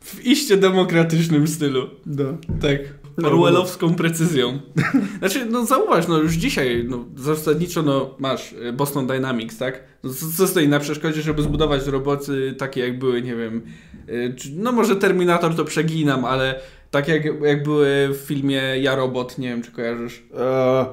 W 0.00 0.26
iście 0.26 0.56
demokratycznym 0.56 1.48
stylu. 1.48 1.90
No. 2.06 2.24
Tak. 2.60 3.01
Orwellowską 3.24 3.94
precyzją. 3.94 4.60
Znaczy, 5.18 5.46
no 5.46 5.66
zauważ, 5.66 6.08
no 6.08 6.18
już 6.18 6.32
dzisiaj 6.32 6.84
no, 6.88 7.04
zasadniczo 7.16 7.82
no, 7.82 8.14
masz 8.18 8.54
e, 8.62 8.72
Boston 8.72 9.06
Dynamics, 9.06 9.58
tak? 9.58 9.84
No, 10.02 10.10
co, 10.14 10.26
co 10.36 10.46
stoi 10.46 10.68
na 10.68 10.80
przeszkodzie, 10.80 11.22
żeby 11.22 11.42
zbudować 11.42 11.86
roboty 11.86 12.54
takie 12.58 12.80
jak 12.80 12.98
były, 12.98 13.22
nie 13.22 13.36
wiem, 13.36 13.62
e, 14.08 14.32
czy- 14.34 14.50
no 14.56 14.72
może 14.72 14.96
Terminator 14.96 15.54
to 15.54 15.64
przeginam, 15.64 16.24
ale 16.24 16.60
tak 16.90 17.08
jak, 17.08 17.24
jak 17.42 17.62
były 17.62 18.08
w 18.08 18.16
filmie 18.16 18.62
Ja 18.80 18.96
Robot, 18.96 19.38
nie 19.38 19.48
wiem 19.48 19.62
czy 19.62 19.70
kojarzysz. 19.70 20.22
E, 20.34 20.86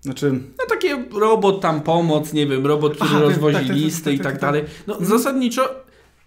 znaczy, 0.00 0.30
No 0.32 0.64
takie 0.68 1.04
robot 1.20 1.60
tam 1.60 1.80
pomoc, 1.80 2.32
nie 2.32 2.46
wiem, 2.46 2.66
robot, 2.66 2.94
który 2.94 3.10
Aha, 3.10 3.20
wiem, 3.20 3.28
rozwozi 3.28 3.54
tak, 3.54 3.62
tak, 3.62 3.72
tak, 3.72 3.84
listy 3.84 4.04
tak, 4.04 4.14
i 4.14 4.16
tak, 4.16 4.24
tak 4.24 4.32
tak. 4.32 4.40
dalej. 4.40 4.64
No 4.86 4.96
zasadniczo 5.00 5.84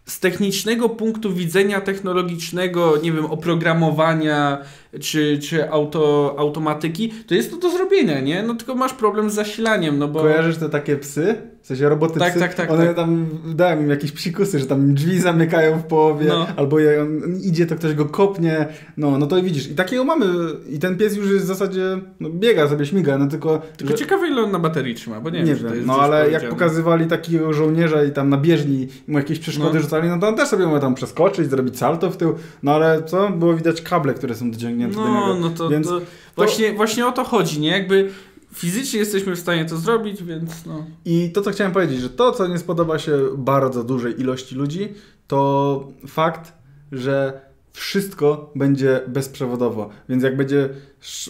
z 0.08 0.20
technicznego 0.20 0.89
punktu 0.89 1.34
widzenia 1.34 1.82
technologicznego, 1.82 2.98
nie 3.04 3.12
wiem, 3.12 3.25
oprogramowania 3.25 4.58
czy, 5.01 5.39
czy 5.41 5.70
auto, 5.72 6.36
automatyki, 6.38 7.13
to 7.27 7.36
jest 7.36 7.51
to 7.51 7.58
do 7.58 7.70
zrobienia, 7.70 8.20
nie? 8.22 8.44
No 8.44 8.56
tylko 8.56 8.75
masz 8.75 8.94
problem 8.94 9.29
z 9.29 9.34
zasilaniem, 9.34 10.00
no 10.00 10.08
bo... 10.08 10.20
kojarzysz 10.22 10.58
te 10.58 10.70
takie 10.70 10.98
psy? 10.98 11.36
W 11.62 11.67
sensie 11.67 11.89
roboty 11.89 12.20
Tak, 12.20 12.32
psy? 12.32 12.39
tak, 12.39 12.53
tak, 12.53 12.72
One 12.72 12.86
tak. 12.88 12.96
tam 12.96 13.27
dają 13.56 13.82
im 13.82 13.89
jakieś 13.89 14.12
psikusy, 14.12 14.60
że 14.60 14.65
tam 14.65 14.94
drzwi 14.94 15.20
zamykają 15.20 15.79
w 15.79 15.84
połowie, 15.84 16.25
No. 16.27 16.48
albo 16.56 16.79
jak 16.79 17.00
on 17.01 17.22
idzie, 17.44 17.65
to 17.65 17.75
ktoś 17.75 17.94
go 17.94 18.06
kopnie. 18.06 18.67
No, 18.98 19.17
no 19.17 19.27
to 19.27 19.41
widzisz. 19.44 19.70
I 19.72 19.75
takiego 19.75 20.03
mamy. 20.03 20.25
I 20.70 20.79
ten 20.79 20.98
pies 20.98 21.15
już 21.17 21.32
jest 21.32 21.44
w 21.46 21.48
zasadzie, 21.48 21.82
no, 22.20 22.29
biega 22.29 22.67
sobie, 22.67 22.86
śmiga, 22.86 23.17
no 23.17 23.27
tylko... 23.27 23.62
Tylko 23.77 23.91
że- 23.94 23.98
ciekawe 24.00 24.27
ile 24.27 24.41
on 24.41 24.51
na 24.51 24.60
baterii 24.60 24.96
trzyma, 24.96 25.22
bo 25.22 25.29
nie, 25.29 25.39
Nie, 25.44 25.56
wiem, 25.56 25.63
wiem, 25.65 25.74
jest 25.75 25.88
no 25.88 26.00
ale 26.01 26.32
jak 26.32 26.50
pokazywali 26.50 27.06
takiego 27.08 27.53
żołnierza 27.53 28.03
i 28.03 28.12
tam 28.12 28.29
na 28.29 28.38
bieżni 28.38 28.88
mu 29.08 29.17
jakieś 29.17 29.39
przeszkody 29.39 29.74
No. 29.75 29.82
rzucali, 29.82 30.10
no 30.10 30.20
to 30.20 30.27
on 30.27 30.36
też 30.36 30.48
sobie 30.50 30.67
mógł 30.67 30.79
tam 30.79 30.96
przeskoczyć, 30.96 31.50
zrobić 31.50 31.77
salto 31.77 32.12
w 32.12 32.17
tył, 32.17 32.36
no 32.63 32.72
ale 32.75 33.03
co? 33.03 33.29
Było 33.29 33.53
widać 33.53 33.82
kable, 33.82 34.13
które 34.13 34.36
są 34.36 34.51
dociągnięte 34.51 34.76
do 34.77 35.01
No, 35.01 35.27
niego. 35.27 35.39
no 35.39 35.50
to, 35.50 35.69
Więc 35.69 35.88
to, 35.88 36.01
właśnie, 36.36 36.74
właśnie 36.74 37.07
o 37.07 37.12
to 37.12 37.24
chodzi, 37.24 37.60
nie? 37.60 37.69
Jakby 37.69 38.10
fizycznie 38.53 39.00
jesteśmy 39.00 39.36
w 39.36 39.39
stanie 39.39 39.65
to 39.65 39.77
zrobić, 39.77 40.24
więc 40.24 40.65
no... 40.65 40.86
I 41.05 41.31
to, 41.34 41.41
co 41.41 41.51
chciałem 41.51 41.74
powiedzieć, 41.74 42.00
że 42.01 42.10
to, 42.10 42.31
co 42.31 42.48
nie 42.48 42.57
spodoba 42.57 43.00
się 43.00 43.19
bardzo 43.38 43.84
dużej 43.84 44.19
ilości 44.22 44.55
ludzi, 44.55 44.93
to 45.27 45.88
fakt, 46.07 46.53
że 46.91 47.41
wszystko 47.72 48.51
będzie 48.55 49.01
bezprzewodowo. 49.07 49.89
Więc 50.10 50.24
jak 50.24 50.38
będzie 50.38 50.69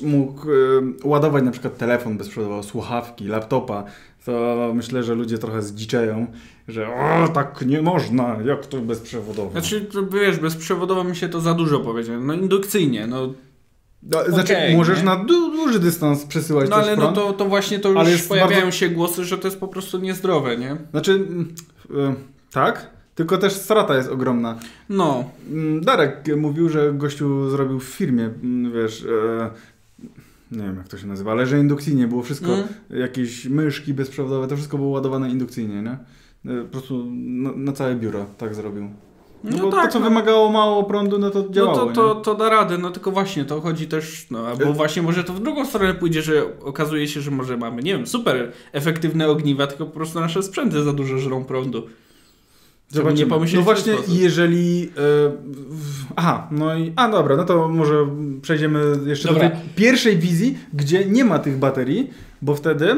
mógł 0.04 0.52
y, 0.52 0.82
ładować 1.04 1.44
na 1.44 1.52
przykład 1.52 1.78
telefon 1.78 2.18
bezprzewodowo, 2.18 2.64
słuchawki, 2.64 3.28
laptopa, 3.28 3.84
to 4.26 4.72
myślę, 4.76 5.04
że 5.04 5.16
ludzie 5.16 5.38
trochę 5.38 5.62
zdziczeją, 5.62 6.28
że 6.68 6.88
o, 6.88 7.28
tak 7.28 7.66
nie 7.66 7.82
można, 7.82 8.38
jak 8.46 8.66
to 8.66 8.78
bezprzewodowo. 8.78 9.52
Znaczy, 9.52 9.82
to, 9.82 10.08
wiesz, 10.08 10.38
bezprzewodowo 10.40 11.04
mi 11.04 11.16
się 11.16 11.30
to 11.30 11.42
za 11.42 11.54
dużo 11.54 11.80
powiedziane. 11.80 12.20
No 12.20 12.34
indukcyjnie, 12.34 13.08
no 13.08 13.34
no, 14.04 14.20
znaczy, 14.30 14.54
okej, 14.58 14.76
możesz 14.78 15.00
nie? 15.00 15.06
na 15.06 15.16
du 15.16 15.52
duży 15.52 15.80
dystans 15.80 16.26
przesyłać 16.26 16.70
No 16.70 16.76
ale 16.76 16.96
no 16.96 17.12
to, 17.12 17.34
to 17.34 17.46
właśnie 17.46 17.80
to 17.80 18.04
już 18.04 18.24
pojawiają 18.24 18.62
bardzo- 18.62 18.78
się 18.78 18.90
głosy, 18.90 19.26
że 19.26 19.38
to 19.38 19.48
jest 19.48 19.60
po 19.60 19.68
prostu 19.68 20.00
niezdrowe, 20.00 20.58
nie? 20.58 20.78
Znaczy, 20.92 21.12
mm, 21.12 21.56
y, 21.92 22.16
tak, 22.52 22.90
tylko 23.16 23.38
też 23.38 23.54
strata 23.54 23.96
jest 23.96 24.10
ogromna. 24.10 24.60
No. 24.90 25.30
Mm, 25.52 25.82
Darek 25.82 26.24
mówił, 26.38 26.70
że 26.70 26.94
gościu 26.94 27.50
zrobił 27.50 27.80
w 27.80 27.84
firmie, 27.84 28.24
mm, 28.44 28.74
wiesz, 28.74 29.06
e, 29.06 29.50
nie 30.52 30.64
wiem 30.64 30.76
jak 30.78 30.88
to 30.88 30.98
się 30.98 31.08
nazywa, 31.08 31.32
ale 31.32 31.48
że 31.48 31.60
indukcyjnie 31.60 32.08
było 32.08 32.24
wszystko, 32.24 32.54
Mm. 32.54 32.68
jakieś 32.90 33.46
myszki 33.46 33.94
bezprzewodowe, 33.94 34.48
to 34.48 34.56
wszystko 34.56 34.78
było 34.78 34.90
ładowane 34.90 35.30
indukcyjnie, 35.30 35.82
nie? 35.82 35.98
E, 36.48 36.64
Po 36.64 36.72
prostu 36.72 37.06
na, 37.16 37.52
na 37.56 37.72
całe 37.74 37.96
biuro 37.96 38.26
tak 38.38 38.56
zrobił. 38.56 38.90
No, 39.44 39.58
No 39.58 39.64
bo 39.64 39.72
tak, 39.72 39.86
to, 39.86 39.92
co 39.92 40.00
no. 40.00 40.06
wymagało 40.06 40.52
mało 40.52 40.84
prądu, 40.84 41.20
no 41.20 41.30
to 41.30 41.40
No 41.44 41.50
działało, 41.50 41.76
to, 41.78 41.86
to, 41.94 42.16
nie? 42.18 42.22
to 42.24 42.36
da 42.36 42.50
radę, 42.50 42.78
no 42.78 42.92
tylko 42.92 43.12
właśnie 43.12 43.46
to 43.46 43.62
chodzi 43.62 43.88
też, 43.88 44.28
no 44.32 44.48
albo 44.48 44.64
Y- 44.70 44.74
właśnie 44.74 45.02
może 45.02 45.24
to 45.24 45.34
w 45.34 45.40
drugą 45.40 45.66
stronę 45.66 45.94
pójdzie, 45.94 46.22
że 46.22 46.44
okazuje 46.64 47.08
się, 47.08 47.22
że 47.22 47.32
może 47.32 47.58
mamy, 47.58 47.84
nie 47.84 47.98
wiem, 47.98 48.08
super 48.08 48.52
efektywne 48.72 49.28
ogniwa, 49.28 49.68
tylko 49.68 49.86
po 49.86 49.92
prostu 49.92 50.20
nasze 50.20 50.44
sprzęty 50.44 50.84
za 50.84 50.94
dużo 50.94 51.18
żrą 51.18 51.44
prądu. 51.46 51.82
Czemu 51.82 53.04
Zobaczymy. 53.04 53.20
nie 53.20 53.26
pomyśleć 53.30 53.56
No 53.58 53.62
właśnie, 53.64 53.94
jeżeli. 54.08 54.90
W, 55.70 56.06
aha, 56.16 56.48
no 56.52 56.76
i. 56.78 56.94
A 56.96 57.10
dobra, 57.10 57.36
no 57.36 57.44
to 57.44 57.68
może 57.68 58.08
przejdziemy 58.42 58.82
jeszcze 59.06 59.28
Dobra. 59.28 59.50
do 59.50 59.56
tej 59.56 59.60
pierwszej 59.76 60.18
wizji, 60.18 60.58
gdzie 60.74 61.06
nie 61.06 61.26
ma 61.26 61.40
tych 61.40 61.58
baterii, 61.58 62.10
bo 62.42 62.56
wtedy 62.56 62.90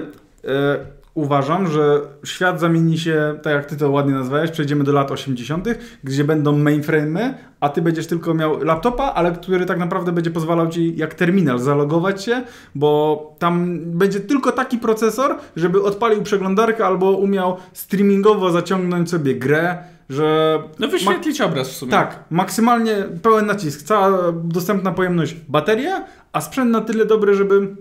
e, 0.44 0.80
uważam, 1.20 1.68
że 1.68 2.02
świat 2.24 2.60
zamieni 2.60 2.98
się, 2.98 3.40
tak 3.44 3.54
jak 3.54 3.66
ty 3.66 3.78
to 3.78 3.92
ładnie 3.92 4.14
nazwałeś, 4.14 4.52
przejdziemy 4.52 4.84
do 4.84 4.92
lat 4.94 5.12
80., 5.12 5.68
gdzie 6.04 6.24
będą 6.24 6.58
mainframe'y, 6.64 7.34
a 7.60 7.70
ty 7.70 7.82
będziesz 7.82 8.08
tylko 8.08 8.34
miał 8.34 8.64
laptopa, 8.64 9.04
ale 9.04 9.32
który 9.32 9.66
tak 9.66 9.80
naprawdę 9.80 10.12
będzie 10.12 10.32
pozwalał 10.32 10.68
ci 10.70 10.98
jak 10.98 11.14
terminal 11.14 11.60
zalogować 11.60 12.24
się, 12.24 12.42
bo 12.76 13.36
tam 13.40 13.80
będzie 13.86 14.20
tylko 14.20 14.52
taki 14.52 14.78
procesor, 14.78 15.36
żeby 15.56 15.84
odpalił 15.84 16.24
przeglądarkę 16.24 16.86
albo 16.86 17.12
umiał 17.12 17.58
streamingowo 17.74 18.52
zaciągnąć 18.52 19.10
sobie 19.10 19.36
grę, 19.36 19.78
że 20.10 20.60
No 20.80 20.88
wyświetlić 20.88 21.42
obraz 21.42 21.70
w 21.70 21.76
sumie. 21.76 21.92
tak, 21.92 22.24
maksymalnie 22.30 22.96
pełen 23.22 23.46
nacisk, 23.46 23.82
cała 23.82 24.32
dostępna 24.32 24.92
pojemność 24.92 25.36
bateria, 25.50 26.06
a 26.34 26.42
sprzęt 26.42 26.72
na 26.72 26.82
tyle 26.82 27.06
dobry, 27.06 27.34
żeby 27.36 27.76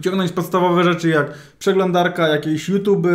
ciągnąć 0.00 0.32
podstawowe 0.32 0.84
rzeczy 0.84 1.08
jak 1.08 1.32
przeglądarka, 1.58 2.28
jakieś 2.28 2.68
YouTube, 2.68 3.06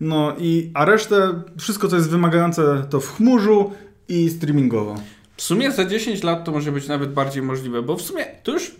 no 0.00 0.32
i 0.38 0.70
a 0.74 0.84
resztę, 0.84 1.42
wszystko 1.58 1.88
co 1.88 1.96
jest 1.96 2.10
wymagające 2.10 2.84
to 2.90 3.00
w 3.00 3.16
chmurzu 3.16 3.72
i 4.08 4.30
streamingowo. 4.30 4.94
W 5.36 5.42
sumie 5.42 5.72
za 5.72 5.84
10 5.84 6.22
lat 6.22 6.44
to 6.44 6.52
może 6.52 6.72
być 6.72 6.88
nawet 6.88 7.12
bardziej 7.12 7.42
możliwe, 7.42 7.82
bo 7.82 7.96
w 7.96 8.02
sumie 8.02 8.24
to 8.42 8.52
już 8.52 8.72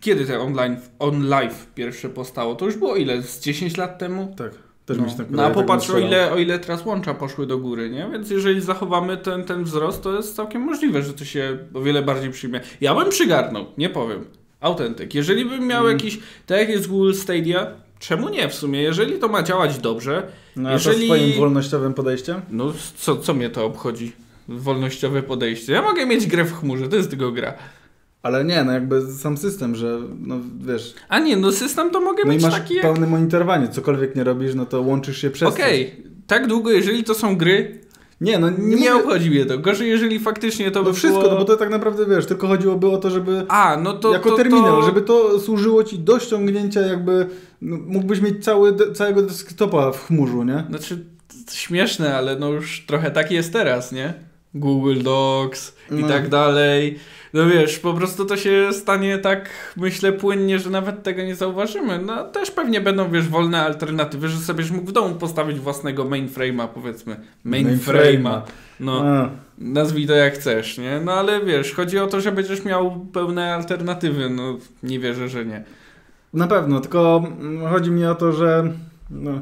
kiedy 0.00 0.26
te 0.26 0.40
online, 0.40 0.76
on 0.98 1.28
live 1.28 1.66
pierwsze 1.74 2.08
powstało? 2.08 2.54
To 2.54 2.64
już 2.66 2.76
było 2.76 2.96
ile? 2.96 3.22
Z 3.22 3.40
10 3.40 3.76
lat 3.76 3.98
temu? 3.98 4.34
Tak, 4.36 4.52
też 4.86 4.96
No, 4.98 5.04
mi 5.04 5.10
się 5.10 5.16
tak 5.16 5.30
no 5.30 5.42
a 5.42 5.46
tak 5.46 5.54
popatrz 5.54 5.90
o 5.90 5.98
ile, 5.98 6.32
o 6.32 6.38
ile 6.38 6.58
teraz 6.58 6.86
łącza 6.86 7.14
poszły 7.14 7.46
do 7.46 7.58
góry, 7.58 7.90
nie? 7.90 8.08
Więc 8.12 8.30
jeżeli 8.30 8.60
zachowamy 8.60 9.16
ten, 9.16 9.44
ten 9.44 9.64
wzrost, 9.64 10.02
to 10.02 10.16
jest 10.16 10.36
całkiem 10.36 10.62
możliwe, 10.62 11.02
że 11.02 11.12
to 11.12 11.24
się 11.24 11.58
o 11.74 11.80
wiele 11.80 12.02
bardziej 12.02 12.30
przyjmie. 12.30 12.60
Ja 12.80 12.94
bym 12.94 13.08
przygarnął, 13.10 13.66
nie 13.78 13.90
powiem. 13.90 14.24
Autentyk. 14.60 15.14
Jeżeli 15.14 15.44
bym 15.44 15.66
miał 15.66 15.80
Mm. 15.86 15.92
jakiś, 15.92 16.18
tak 16.46 16.58
jak 16.58 16.68
jest 16.68 16.88
Google 16.88 17.12
Stadia, 17.14 17.66
czemu 17.98 18.28
nie 18.28 18.48
w 18.48 18.54
sumie? 18.54 18.82
Jeżeli 18.82 19.18
to 19.18 19.28
ma 19.28 19.42
działać 19.42 19.78
dobrze, 19.78 20.22
No 20.56 20.68
a 20.68 20.72
jeżeli- 20.72 21.06
swoim 21.06 21.32
wolnościowym 21.38 21.94
podejściem? 21.94 22.40
no 22.50 22.72
co, 22.96 23.16
co 23.16 23.34
mnie 23.34 23.50
to 23.50 23.64
obchodzi? 23.66 24.12
Wolnościowe 24.48 25.22
podejście. 25.22 25.72
Ja 25.72 25.82
mogę 25.82 26.06
mieć 26.06 26.26
grę 26.26 26.44
w 26.44 26.52
chmurze, 26.52 26.88
to 26.88 26.96
jest 26.96 27.10
tylko 27.10 27.32
gra. 27.32 27.54
Ale 28.22 28.44
nie, 28.44 28.64
no 28.64 28.72
jakby 28.72 29.12
sam 29.12 29.36
system, 29.36 29.76
że 29.76 29.98
no 30.20 30.36
wiesz, 30.66 30.94
A 31.08 31.18
nie, 31.18 31.36
no 31.36 31.52
system 31.52 31.90
to 31.90 32.00
mogę 32.00 32.22
no 32.26 32.32
i 32.32 32.34
mieć 32.34 32.42
masz 32.44 32.54
taki 32.54 32.74
jak... 32.74 32.82
pełne 32.82 33.06
monitorowanie, 33.06 33.68
cokolwiek 33.68 34.16
nie 34.16 34.24
robisz, 34.24 34.54
no 34.54 34.66
to 34.66 34.80
łączysz 34.82 35.18
się 35.18 35.30
przez. 35.30 35.48
Okej, 35.48 36.02
tak 36.26 36.46
długo, 36.46 36.70
jeżeli 36.70 37.04
to 37.04 37.14
są 37.14 37.36
gry, 37.36 37.80
Nie, 38.20 38.38
no 38.38 38.50
nie, 38.50 38.56
nie, 38.58 38.76
mówię- 38.76 38.94
obchodzi 38.94 39.30
mnie 39.30 39.46
to. 39.46 39.58
Gorzej, 39.58 39.88
jeżeli 39.88 40.18
faktycznie 40.18 40.70
to 40.70 40.82
No 40.82 40.84
by 40.88 40.94
wszystko, 40.94 41.20
było... 41.20 41.32
no 41.32 41.38
bo 41.38 41.44
to 41.44 41.56
tak 41.56 41.70
naprawdę 41.70 42.06
wiesz, 42.06 42.26
tylko 42.26 42.46
chodziłoby 42.48 42.88
o 42.90 42.96
to, 42.98 43.10
żeby 43.10 43.44
A, 43.48 43.76
no 43.82 43.92
to 43.92 44.12
jako 44.12 44.30
to, 44.30 44.36
terminal, 44.36 44.80
to... 44.80 44.82
żeby 44.82 45.02
to 45.02 45.40
służyło 45.40 45.84
ci 45.84 45.98
do 45.98 46.18
ściągnięcia 46.18 46.80
jakby, 46.80 47.26
no, 47.62 47.76
mógłbyś 47.86 48.20
mieć 48.20 48.44
cały, 48.44 48.92
całego 48.94 49.22
desktopa 49.22 49.92
w 49.92 50.06
chmurzu, 50.06 50.42
nie? 50.42 50.64
Znaczy, 50.68 51.04
śmieszne, 51.52 52.16
ale 52.16 52.36
no 52.36 52.48
już 52.48 52.84
trochę 52.86 53.10
tak 53.10 53.30
jest 53.30 53.52
teraz, 53.52 53.92
nie? 53.92 54.14
Google 54.54 55.02
Docs 55.02 55.76
i 55.90 55.94
No. 55.94 56.08
tak 56.08 56.28
dalej. 56.28 56.98
No 57.34 57.46
wiesz, 57.46 57.78
po 57.78 57.94
prostu 57.94 58.24
to 58.24 58.36
się 58.36 58.68
stanie 58.72 59.18
tak, 59.18 59.50
myślę, 59.76 60.12
płynnie, 60.12 60.58
że 60.58 60.70
nawet 60.70 61.02
tego 61.02 61.22
nie 61.22 61.34
zauważymy. 61.34 61.98
No 61.98 62.24
też 62.24 62.50
pewnie 62.50 62.80
będą, 62.80 63.10
wiesz, 63.10 63.28
wolne 63.28 63.62
alternatywy, 63.62 64.28
że 64.28 64.38
sobie 64.38 64.64
mógł 64.72 64.86
w 64.86 64.92
domu 64.92 65.14
postawić 65.14 65.58
własnego 65.60 66.04
mainframe'a, 66.04 66.68
powiedzmy. 66.68 67.16
Mainframe'a. 67.46 68.40
No, 68.80 69.02
A, 69.04 69.30
nazwij 69.58 70.06
to 70.06 70.12
jak 70.14 70.34
chcesz, 70.34 70.78
nie? 70.78 71.00
No 71.04 71.12
ale 71.12 71.44
wiesz, 71.44 71.72
chodzi 71.74 71.98
o 71.98 72.06
to, 72.06 72.20
że 72.20 72.32
będziesz 72.32 72.64
miał 72.64 73.06
pełne 73.12 73.54
alternatywy. 73.54 74.30
No, 74.30 74.58
nie 74.82 74.98
wierzę, 74.98 75.28
że 75.28 75.44
nie. 75.44 75.64
na 76.34 76.46
pewno, 76.46 76.80
tylko 76.80 77.22
chodzi 77.70 77.90
mi 77.90 78.04
o 78.06 78.14
to, 78.14 78.32
że 78.32 78.72
no, 79.10 79.40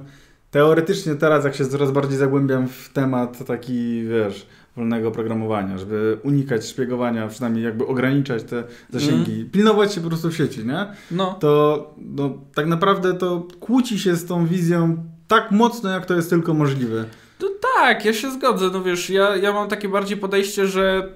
teoretycznie 0.51 1.15
teraz 1.15 1.45
jak 1.45 1.55
się 1.55 1.67
coraz 1.67 1.91
bardziej 1.91 2.19
zagłębiam 2.19 2.69
w 2.69 2.89
temat 2.93 3.47
taki, 3.47 4.05
wiesz, 4.09 4.47
wolnego 4.79 5.11
programowania, 5.11 5.79
żeby 5.79 6.19
unikać 6.23 6.67
szpiegowania, 6.67 7.29
przynajmniej 7.29 7.65
jakby 7.65 7.87
ograniczać 7.87 8.43
te 8.43 8.65
zasięgi, 8.91 9.45
pilnować 9.45 9.95
się 9.95 10.01
po 10.01 10.09
prostu 10.09 10.31
w 10.31 10.37
sieci, 10.37 10.67
nie? 10.67 10.87
No. 11.11 11.37
to 11.41 11.95
no, 11.97 12.31
tak 12.55 12.67
naprawdę 12.67 13.15
to 13.15 13.47
kłóci 13.61 13.99
się 13.99 14.17
z 14.17 14.27
tą 14.27 14.47
wizją 14.47 14.97
tak 15.29 15.51
mocno, 15.51 15.91
jak 15.91 16.07
to 16.07 16.15
jest 16.15 16.31
tylko 16.31 16.55
możliwe. 16.55 17.05
To 17.39 17.47
tak, 17.75 18.05
ja 18.05 18.13
się 18.13 18.31
zgodzę. 18.31 18.71
No 18.73 18.83
wiesz, 18.83 19.11
ja, 19.11 19.37
ja 19.37 19.53
mam 19.53 19.69
takie 19.69 19.89
bardziej 19.89 20.17
podejście, 20.17 20.67
że 20.67 21.13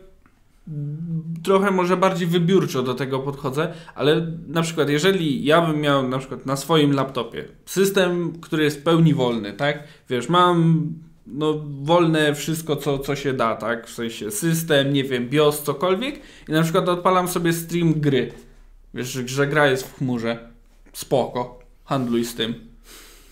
trochę 1.45 1.71
może 1.71 1.97
bardziej 1.97 2.28
wybiórczo 2.28 2.83
do 2.83 2.95
tego 2.95 3.19
podchodzę, 3.19 3.73
ale 3.95 4.26
na 4.49 4.62
przykład 4.62 4.88
jeżeli 4.88 5.45
ja 5.45 5.66
bym 5.66 5.81
miał 5.81 6.09
na 6.09 6.19
przykład 6.19 6.47
na 6.47 6.57
swoim 6.57 6.92
laptopie 6.92 7.45
system, 7.66 8.33
który 8.40 8.64
jest 8.64 8.81
w 8.81 8.83
pełni 8.83 9.14
wolny, 9.14 9.52
tak? 9.52 9.85
Wiesz, 10.09 10.28
mam 10.28 10.87
no 11.32 11.64
wolne 11.82 12.34
wszystko, 12.34 12.76
co, 12.76 12.98
co 12.98 13.16
się 13.16 13.32
da, 13.32 13.56
tak? 13.56 13.86
W 13.86 13.94
sensie 13.94 14.30
system, 14.30 14.92
nie 14.92 15.04
wiem, 15.04 15.28
BIOS, 15.28 15.62
cokolwiek 15.62 16.20
i 16.48 16.52
na 16.52 16.62
przykład 16.62 16.88
odpalam 16.88 17.28
sobie 17.28 17.52
stream 17.52 17.94
gry. 17.94 18.32
Wiesz, 18.94 19.08
że, 19.08 19.28
że 19.28 19.46
gra 19.46 19.66
jest 19.66 19.82
w 19.82 19.98
chmurze. 19.98 20.48
Spoko. 20.92 21.58
Handluj 21.84 22.24
z 22.24 22.34
tym. 22.34 22.54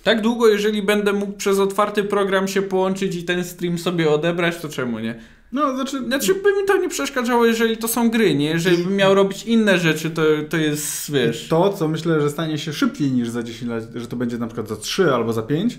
Tak 0.05 0.21
długo, 0.21 0.49
jeżeli 0.49 0.83
będę 0.83 1.13
mógł 1.13 1.33
przez 1.33 1.59
otwarty 1.59 2.05
program 2.05 2.49
się 2.49 2.63
połączyć 2.63 3.17
i 3.17 3.25
ten 3.25 3.45
stream 3.45 3.79
sobie 3.79 4.11
odebrać, 4.11 4.57
to 4.57 4.69
czemu 4.69 4.99
nie? 4.99 5.15
No, 5.53 5.75
znaczy... 5.75 6.05
Znaczy 6.05 6.35
by 6.35 6.61
mi 6.61 6.67
to 6.67 6.77
nie 6.77 6.89
przeszkadzało, 6.89 7.47
jeżeli 7.47 7.77
to 7.77 7.89
są 7.89 8.11
gry, 8.11 8.35
nie? 8.35 8.47
Jeżeli 8.47 8.85
bym 8.85 8.97
miał 8.97 9.15
robić 9.15 9.45
inne 9.45 9.79
rzeczy, 9.79 10.11
to, 10.11 10.23
to 10.49 10.57
jest, 10.57 11.13
wiesz... 11.13 11.49
To, 11.49 11.73
co 11.73 11.89
myślę, 11.89 12.21
że 12.21 12.31
stanie 12.31 12.59
się 12.59 12.73
szybciej 12.73 13.13
niż 13.13 13.29
za 13.29 13.43
10 13.43 13.71
lat, 13.71 13.85
że 13.95 14.07
to 14.07 14.17
będzie 14.17 14.39
na 14.39 14.47
przykład 14.47 14.69
za 14.69 14.77
3 14.77 15.15
albo 15.15 15.33
za 15.33 15.43
5, 15.43 15.79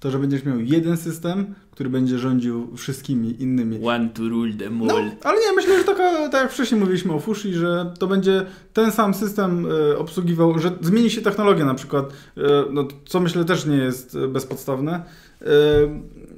to, 0.00 0.10
że 0.10 0.18
będziesz 0.18 0.44
miał 0.44 0.60
jeden 0.60 0.96
system, 0.96 1.54
który 1.70 1.90
będzie 1.90 2.18
rządził 2.18 2.76
wszystkimi 2.76 3.42
innymi. 3.42 3.86
One 3.86 4.08
to 4.08 4.22
rule 4.22 4.52
them 4.52 4.82
all. 4.82 4.88
No, 4.88 5.10
ale 5.24 5.40
nie, 5.40 5.52
myślę, 5.56 5.78
że 5.78 5.84
taka, 5.84 6.28
tak 6.28 6.42
jak 6.42 6.52
wcześniej 6.52 6.80
mówiliśmy 6.80 7.12
o 7.12 7.20
Fushi, 7.20 7.54
że 7.54 7.92
to 7.98 8.06
będzie 8.06 8.46
ten 8.72 8.92
sam 8.92 9.14
system 9.14 9.66
e, 9.92 9.98
obsługiwał, 9.98 10.58
że 10.58 10.70
zmieni 10.80 11.10
się 11.10 11.22
technologia 11.22 11.64
na 11.64 11.74
przykład, 11.74 12.12
e, 12.36 12.40
no, 12.70 12.88
co 13.06 13.20
myślę 13.20 13.44
też 13.44 13.66
nie 13.66 13.76
jest 13.76 14.14
e, 14.14 14.28
bezpodstawne, 14.28 15.02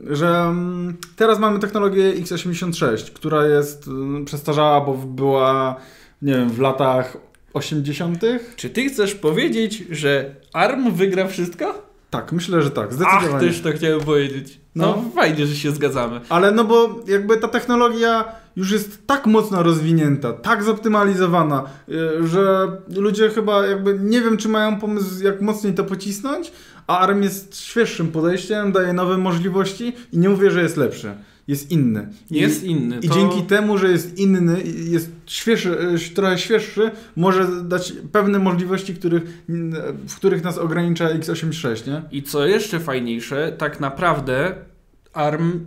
że 0.07 0.29
mm, 0.29 0.97
teraz 1.17 1.38
mamy 1.38 1.59
technologię 1.59 2.14
x86, 2.14 3.12
która 3.12 3.47
jest 3.47 3.88
mm, 3.88 4.25
przestarzała, 4.25 4.81
bo 4.81 4.95
była, 4.95 5.76
nie 6.23 6.35
wiem, 6.35 6.50
w 6.50 6.59
latach 6.59 7.17
80. 7.52 8.23
Czy 8.57 8.71
ty 8.71 8.85
chcesz 8.85 9.14
powiedzieć, 9.14 9.85
że 9.90 10.35
ARM 10.52 10.93
wygra 10.93 11.26
wszystko? 11.29 11.89
Tak, 12.11 12.33
myślę, 12.33 12.62
że 12.62 12.71
tak, 12.71 12.93
zdecydowanie. 12.95 13.29
Ach, 13.35 13.40
też 13.40 13.61
to 13.61 13.73
chciałem 13.73 14.00
powiedzieć. 14.00 14.61
No, 14.75 14.87
No. 14.87 15.11
fajnie, 15.14 15.47
że 15.47 15.57
się 15.57 15.71
zgadzamy. 15.71 16.21
Ale 16.29 16.52
no 16.52 16.64
bo 16.64 17.00
jakby 17.07 17.37
ta 17.37 17.49
technologia 17.49 18.25
już 18.57 18.71
jest 18.71 19.07
tak 19.07 19.26
mocno 19.26 19.62
rozwinięta, 19.62 20.33
tak 20.33 20.62
zoptymalizowana, 20.64 21.64
y, 21.88 22.26
że 22.29 22.69
ludzie 22.97 23.29
chyba 23.31 23.67
jakby 23.67 23.99
nie 24.02 24.21
wiem, 24.21 24.37
czy 24.37 24.49
mają 24.49 24.81
pomysł, 24.81 25.25
jak 25.25 25.40
mocniej 25.40 25.75
to 25.75 25.85
pocisnąć, 25.85 26.52
a 26.87 26.99
ARM 26.99 27.23
jest 27.23 27.61
świeższym 27.61 28.09
podejściem, 28.12 28.73
daje 28.73 28.93
nowe 28.93 29.19
możliwości 29.19 29.93
i 30.12 30.19
nie 30.19 30.29
mówię, 30.29 30.50
że 30.50 30.62
jest 30.62 30.76
lepszy. 30.76 31.14
Jest 31.49 31.70
inny. 31.70 32.09
I- 32.30 32.35
Jest 32.40 32.64
inny. 32.64 32.99
I 33.02 33.09
to... 33.09 33.14
dzięki 33.14 33.42
temu, 33.42 33.78
że 33.78 33.90
jest 33.90 34.18
inny, 34.18 34.61
i 34.61 34.90
jest 34.90 35.11
świeższy, 35.26 35.70
y, 36.11 36.14
trochę 36.14 36.38
świeższy, 36.38 36.90
może 37.16 37.62
dać 37.64 37.92
pewne 38.12 38.38
możliwości, 38.38 38.94
których, 38.94 39.23
w 40.09 40.16
których 40.16 40.44
nas 40.44 40.59
ogranicza 40.59 41.09
x86, 41.14 41.87
nie? 41.87 42.02
I 42.12 42.23
co 42.23 42.47
jeszcze 42.47 42.80
fajniejsze, 42.80 43.52
tak 43.59 43.80
naprawdę 43.80 44.54
ARM, 45.12 45.66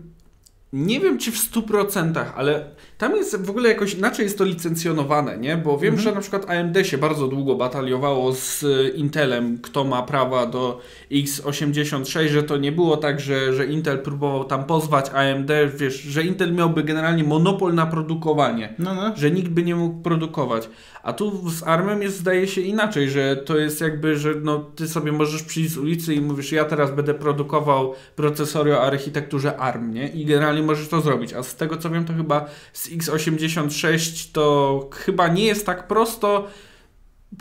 nie 0.74 1.00
wiem 1.00 1.18
czy 1.18 1.32
w 1.32 1.36
100%, 1.52 2.26
ale 2.36 2.66
tam 3.04 3.16
jest 3.16 3.46
w 3.46 3.50
ogóle 3.50 3.70
jakoś 3.70 3.94
inaczej 3.94 4.24
jest 4.24 4.38
to 4.38 4.44
licencjonowane, 4.44 5.38
nie? 5.38 5.58
Bo 5.58 5.78
wiem, 5.78 5.94
Mhm. 5.94 6.00
że 6.04 6.12
na 6.16 6.22
przykład 6.22 6.50
AMD 6.50 6.78
się 6.88 6.98
bardzo 6.98 7.28
długo 7.28 7.56
bataliowało 7.56 8.34
z 8.34 8.64
y, 8.64 8.94
Intelem, 8.96 9.58
kto 9.62 9.84
ma 9.84 10.04
prawa 10.04 10.46
do 10.46 10.80
x86, 11.12 12.28
że 12.28 12.44
to 12.44 12.58
nie 12.58 12.72
było 12.72 12.98
tak, 12.98 13.20
że, 13.20 13.54
że 13.54 13.66
Intel 13.66 14.00
próbował 14.00 14.44
tam 14.44 14.64
pozwać 14.66 15.10
AMD, 15.10 15.52
wiesz, 15.78 16.02
że 16.02 16.24
Intel 16.24 16.54
miałby 16.54 16.84
generalnie 16.84 17.24
monopol 17.24 17.74
na 17.74 17.86
produkowanie 17.86 18.74
No, 18.80 18.96
no. 18.96 19.14
że 19.16 19.32
nikt 19.32 19.50
by 19.50 19.64
nie 19.64 19.76
mógł 19.76 20.02
produkować. 20.02 20.70
A 21.04 21.14
tu 21.14 21.50
z 21.50 21.64
ARMem 21.64 22.02
jest 22.02 22.18
zdaje 22.18 22.48
się 22.48 22.62
inaczej, 22.62 23.10
że 23.10 23.36
to 23.38 23.58
jest 23.58 23.82
jakby, 23.82 24.18
że 24.18 24.34
no, 24.44 24.60
ty 24.76 24.88
sobie 24.88 25.12
możesz 25.12 25.44
przyjść 25.44 25.72
z 25.72 25.78
ulicy 25.78 26.14
i 26.14 26.22
mówisz, 26.22 26.52
ja 26.52 26.66
teraz 26.66 26.92
będę 26.92 27.14
produkował 27.14 27.94
procesory 28.16 28.78
o 28.78 28.82
architekturze 28.82 29.58
ARM, 29.58 29.94
nie? 29.94 30.08
I 30.08 30.26
generalnie 30.26 30.64
możesz 30.64 30.88
to 30.88 31.02
zrobić. 31.02 31.34
A 31.34 31.44
z 31.44 31.56
tego 31.56 31.78
co 31.78 31.90
wiem, 31.90 32.06
to 32.06 32.14
chyba 32.14 32.46
z 32.74 32.90
x86 32.98 34.32
to 34.34 34.90
chyba 34.94 35.28
nie 35.28 35.46
jest 35.46 35.66
tak 35.66 35.88
prosto. 35.88 36.48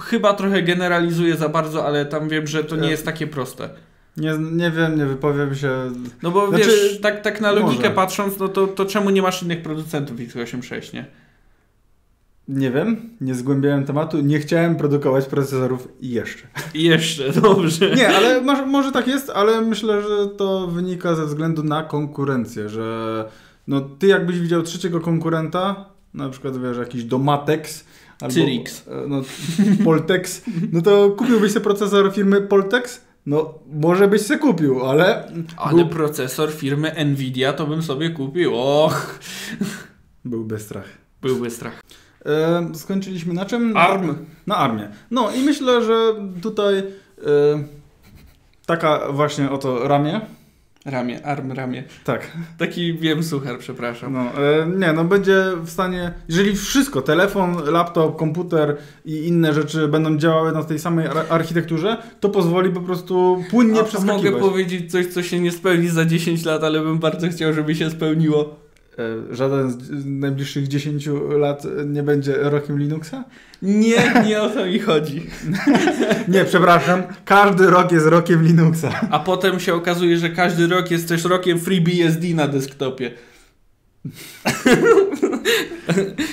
Chyba 0.03 0.35
trochę 0.35 0.63
generalizuję 0.63 1.37
za 1.37 1.49
bardzo, 1.49 1.87
ale 1.87 2.07
tam 2.07 2.29
wiem, 2.29 2.47
że 2.47 2.65
to 2.65 2.77
nie 2.77 2.85
Ja- 2.85 2.91
jest 2.91 3.05
takie 3.05 3.27
proste. 3.27 3.71
Nie, 4.17 4.33
nie 4.53 4.71
wiem, 4.71 4.99
nie 4.99 5.07
wypowiem 5.07 5.55
się. 5.55 5.71
No 6.23 6.31
bo 6.31 6.49
Znaczy, 6.49 6.65
wiesz, 6.65 7.01
tak, 7.01 7.23
tak 7.23 7.41
na 7.41 7.53
logikę 7.53 7.83
może. 7.83 7.91
patrząc, 7.91 8.39
no 8.39 8.49
to, 8.49 8.67
to 8.67 8.85
czemu 8.87 9.11
nie 9.11 9.23
masz 9.23 9.43
innych 9.43 9.63
producentów 9.63 10.17
x86, 10.17 10.95
nie? 10.95 11.07
Nie 12.49 12.71
wiem, 12.71 13.11
nie 13.21 13.35
zgłębiałem 13.35 13.85
tematu, 13.85 14.21
nie 14.21 14.39
chciałem 14.39 14.77
produkować 14.77 15.25
procesorów 15.27 15.89
jeszcze. 16.01 16.47
Jeszcze, 16.75 17.33
dobrze. 17.43 17.91
Nie, 17.91 18.09
ale 18.09 18.41
może, 18.41 18.67
może 18.67 18.93
tak 18.93 19.07
jest, 19.09 19.31
ale 19.31 19.61
myślę, 19.61 20.03
że 20.03 20.27
to 20.27 20.67
wynika 20.67 21.15
ze 21.15 21.27
względu 21.27 21.63
na 21.63 21.83
konkurencję, 21.83 22.69
że 22.69 23.25
no 23.67 23.81
ty 23.81 24.07
jakbyś 24.07 24.41
widział 24.41 24.63
trzeciego 24.63 25.01
konkurenta, 25.01 25.85
na 26.15 26.29
przykład 26.29 26.63
wiesz, 26.63 26.77
jakiś 26.79 27.05
Domatex 27.05 27.85
albo 28.21 28.35
Cyrix. 28.35 28.89
e, 28.89 29.07
no, 29.09 29.23
Poltex, 29.85 30.43
no 30.73 30.83
to 30.83 31.11
kupiłbyś 31.11 31.53
sobie 31.53 31.65
procesor 31.65 32.13
firmy 32.15 32.41
Poltex? 32.41 33.01
No, 33.27 33.55
może 33.73 34.09
byś 34.09 34.23
se 34.23 34.39
kupił, 34.39 34.87
ale... 34.87 35.33
Ale 35.57 35.77
był- 35.85 35.89
procesor 35.89 36.53
firmy 36.53 37.05
Nvidia 37.05 37.53
to 37.53 37.67
bym 37.67 37.83
sobie 37.83 38.11
kupił. 38.11 38.53
Och, 38.55 39.19
Byłby 40.25 40.59
strach. 40.59 40.89
byłby 41.23 41.51
strach. 41.51 41.83
E, 42.27 42.71
skończyliśmy 42.75 43.35
na 43.35 43.45
czym? 43.45 43.77
ARM. 43.77 44.17
Na 44.47 44.57
armię. 44.57 44.89
No 45.11 45.31
i 45.31 45.43
myślę, 45.43 45.85
że 45.85 46.15
tutaj 46.43 46.79
e, 46.79 46.85
taka 48.67 49.13
właśnie 49.13 49.51
oto 49.51 49.89
ramię. 49.89 50.21
Ramię, 50.87 51.27
arm, 51.27 51.53
ramię. 51.53 51.85
Tak. 52.05 52.33
Taki 52.59 52.95
wiem 52.95 53.23
suchar, 53.23 53.59
przepraszam. 53.59 54.13
No, 54.13 54.21
e, 54.21 54.67
nie, 54.79 54.93
no 54.93 55.05
będzie 55.05 55.45
w 55.65 55.71
stanie, 55.71 56.13
jeżeli 56.29 56.57
wszystko, 56.57 57.03
telefon, 57.03 57.57
laptop, 57.67 58.17
komputer 58.17 58.77
i 59.05 59.27
inne 59.29 59.53
rzeczy 59.55 59.89
będą 59.89 60.17
działały 60.19 60.53
na 60.53 60.65
tej 60.65 60.79
samej 60.79 61.07
ar- 61.07 61.27
architekturze, 61.29 61.97
to 62.21 62.29
pozwoli 62.29 62.71
po 62.71 62.81
prostu 62.81 63.45
płynnie 63.51 63.81
A 63.81 63.85
przeskakiwać. 63.85 64.25
mogę 64.33 64.39
powiedzieć 64.41 64.91
coś, 64.93 65.07
co 65.07 65.23
się 65.23 65.41
nie 65.41 65.53
spełni 65.53 65.89
za 65.89 66.05
10 66.05 66.45
lat, 66.45 66.65
ale 66.65 66.81
bym 66.81 66.99
bardzo 66.99 67.29
chciał, 67.29 67.53
żeby 67.53 67.75
się 67.75 67.91
spełniło. 67.91 68.62
E, 68.99 69.35
żaden 69.35 69.71
z 69.71 70.07
najbliższych 70.07 70.69
10 70.69 71.09
lat 71.39 71.63
nie 71.87 72.03
będzie 72.03 72.35
rokiem 72.37 72.79
Linuxa? 72.79 73.25
Nie, 73.63 74.23
nie 74.27 74.43
o 74.43 74.51
to 74.51 74.67
mi 74.67 74.79
chodzi. 74.79 75.27
Nie, 76.29 76.45
przepraszam, 76.45 77.03
każdy 77.25 77.67
rok 77.71 77.93
jest 77.93 78.07
rokiem 78.07 78.43
Linuxa. 78.43 79.01
A 79.11 79.19
potem 79.19 79.61
się 79.61 79.75
okazuje, 79.75 80.19
że 80.19 80.31
każdy 80.31 80.67
rok 80.67 80.91
jest 80.91 81.09
też 81.09 81.25
rokiem 81.25 81.59
FreeBSD 81.61 82.27
na 82.35 82.49
desktopie. 82.49 83.11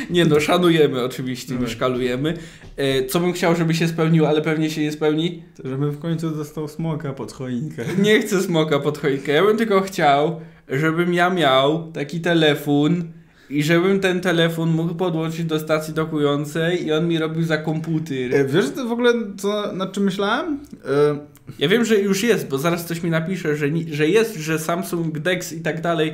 nie 0.10 0.26
no, 0.26 0.40
szanujemy 0.40 1.04
oczywiście, 1.04 1.54
nie 1.54 1.60
Tak. 1.60 1.70
szkalujemy. 1.70 2.34
E, 2.78 3.06
Co 3.06 3.20
bym 3.20 3.34
chciał, 3.34 3.56
żeby 3.56 3.74
się 3.74 3.88
spełniło, 3.88 4.28
ale 4.28 4.42
pewnie 4.42 4.70
się 4.70 4.82
nie 4.82 4.92
spełni? 4.92 5.44
Żebym 5.64 5.92
w 5.92 6.00
końcu 6.00 6.30
dostał 6.30 6.68
smoka 6.68 7.14
pod 7.14 7.34
choinkę. 7.34 7.84
Nie 7.98 8.22
chcę 8.22 8.42
smoka 8.42 8.80
pod 8.80 8.98
choinkę. 8.98 9.32
Ja 9.32 9.44
bym 9.44 9.58
tylko 9.58 9.82
chciał, 9.82 10.42
żebym 10.70 11.14
ja 11.14 11.30
miał 11.30 11.92
taki 11.92 12.22
telefon 12.22 13.04
i 13.50 13.64
żebym 13.64 14.00
ten 14.00 14.22
telefon 14.22 14.70
mógł 14.70 14.96
podłączyć 14.96 15.44
do 15.46 15.60
stacji 15.60 15.94
dokującej 15.94 16.86
i 16.86 16.92
on 16.92 17.08
mi 17.08 17.18
robił 17.20 17.44
za 17.44 17.58
komputer. 17.58 18.36
E, 18.36 18.46
Wiesz 18.46 18.66
w 18.72 18.92
ogóle, 18.92 19.14
co, 19.38 19.74
nad 19.74 19.92
czym 19.94 20.04
myślałem? 20.04 20.60
E, 20.86 21.18
Ja 21.60 21.68
wiem, 21.70 21.86
że 21.86 21.96
już 21.96 22.24
jest, 22.24 22.48
bo 22.50 22.58
zaraz 22.58 22.84
ktoś 22.86 23.04
mi 23.04 23.10
napisze, 23.10 23.56
że, 23.56 23.68
że 23.92 24.08
jest, 24.08 24.36
że 24.36 24.60
Samsung 24.60 25.20
Dex 25.20 25.54
i 25.54 25.62
tak 25.62 25.82
dalej. 25.82 26.14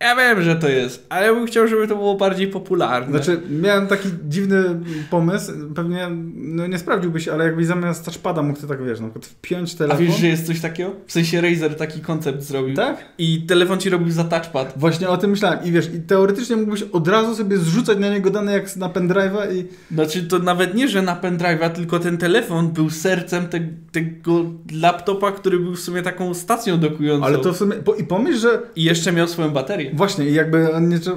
Ja 0.00 0.16
wiem, 0.16 0.42
że 0.42 0.56
to 0.56 0.68
jest, 0.68 1.06
ale 1.08 1.26
ja 1.26 1.34
bym 1.34 1.46
chciał, 1.46 1.68
żeby 1.68 1.88
to 1.88 1.96
było 1.96 2.14
bardziej 2.14 2.48
popularne. 2.48 3.10
Znaczy, 3.10 3.40
miałem 3.50 3.86
taki 3.86 4.08
dziwny 4.28 4.64
pomysł, 5.10 5.52
pewnie 5.74 6.08
no 6.34 6.66
nie 6.66 6.78
sprawdziłbyś, 6.78 7.28
ale 7.28 7.44
jakbyś 7.44 7.66
zamiast 7.66 8.04
touchpada 8.04 8.42
mógł 8.42 8.60
to 8.60 8.66
tak, 8.66 8.84
wiesz, 8.84 9.00
na 9.00 9.06
przykład 9.06 9.26
wpiąć 9.26 9.74
A 9.74 9.78
telefon. 9.78 10.06
wiesz, 10.06 10.16
że 10.16 10.26
jest 10.26 10.46
coś 10.46 10.60
takiego? 10.60 10.92
W 11.06 11.12
sensie 11.12 11.40
Razer 11.40 11.76
taki 11.76 12.00
koncept 12.00 12.42
zrobił. 12.42 12.76
Tak? 12.76 13.04
I 13.18 13.42
telefon 13.42 13.78
ci 13.78 13.90
robił 13.90 14.10
za 14.10 14.24
touchpad. 14.24 14.74
Właśnie 14.76 15.08
o 15.08 15.16
tym 15.16 15.30
myślałem 15.30 15.64
i 15.64 15.72
wiesz, 15.72 15.94
i 15.94 16.00
teoretycznie 16.00 16.56
mógłbyś 16.56 16.82
od 16.82 17.08
razu 17.08 17.36
sobie 17.36 17.58
zrzucać 17.58 17.98
na 17.98 18.08
niego 18.08 18.30
dane 18.30 18.52
jak 18.52 18.76
na 18.76 18.88
pendrive'a 18.88 19.54
i... 19.56 19.64
Znaczy 19.94 20.22
to 20.22 20.38
nawet 20.38 20.74
nie, 20.74 20.88
że 20.88 21.02
na 21.02 21.16
pendrive'a, 21.16 21.70
tylko 21.70 21.98
ten 21.98 22.18
telefon 22.18 22.68
był 22.68 22.90
sercem 22.90 23.46
te, 23.46 23.60
tego 23.92 24.44
laptopa, 24.72 25.32
który 25.32 25.58
był 25.58 25.74
w 25.74 25.80
sumie 25.80 26.02
taką 26.02 26.34
stacją 26.34 26.78
dokującą. 26.80 27.26
Ale 27.26 27.38
to 27.38 27.52
w 27.52 27.56
sumie... 27.56 27.76
I 27.98 28.04
pomyśl, 28.04 28.38
że 28.38 28.62
I 28.76 28.84
jeszcze 28.84 29.12
miał 29.12 29.28
swoją 29.28 29.50
baterię. 29.50 29.87
Właśnie, 29.94 30.26
i 30.26 30.34
jakby 30.34 30.72
on 30.72 30.88
nie 30.88 30.98
trzeba... 30.98 31.16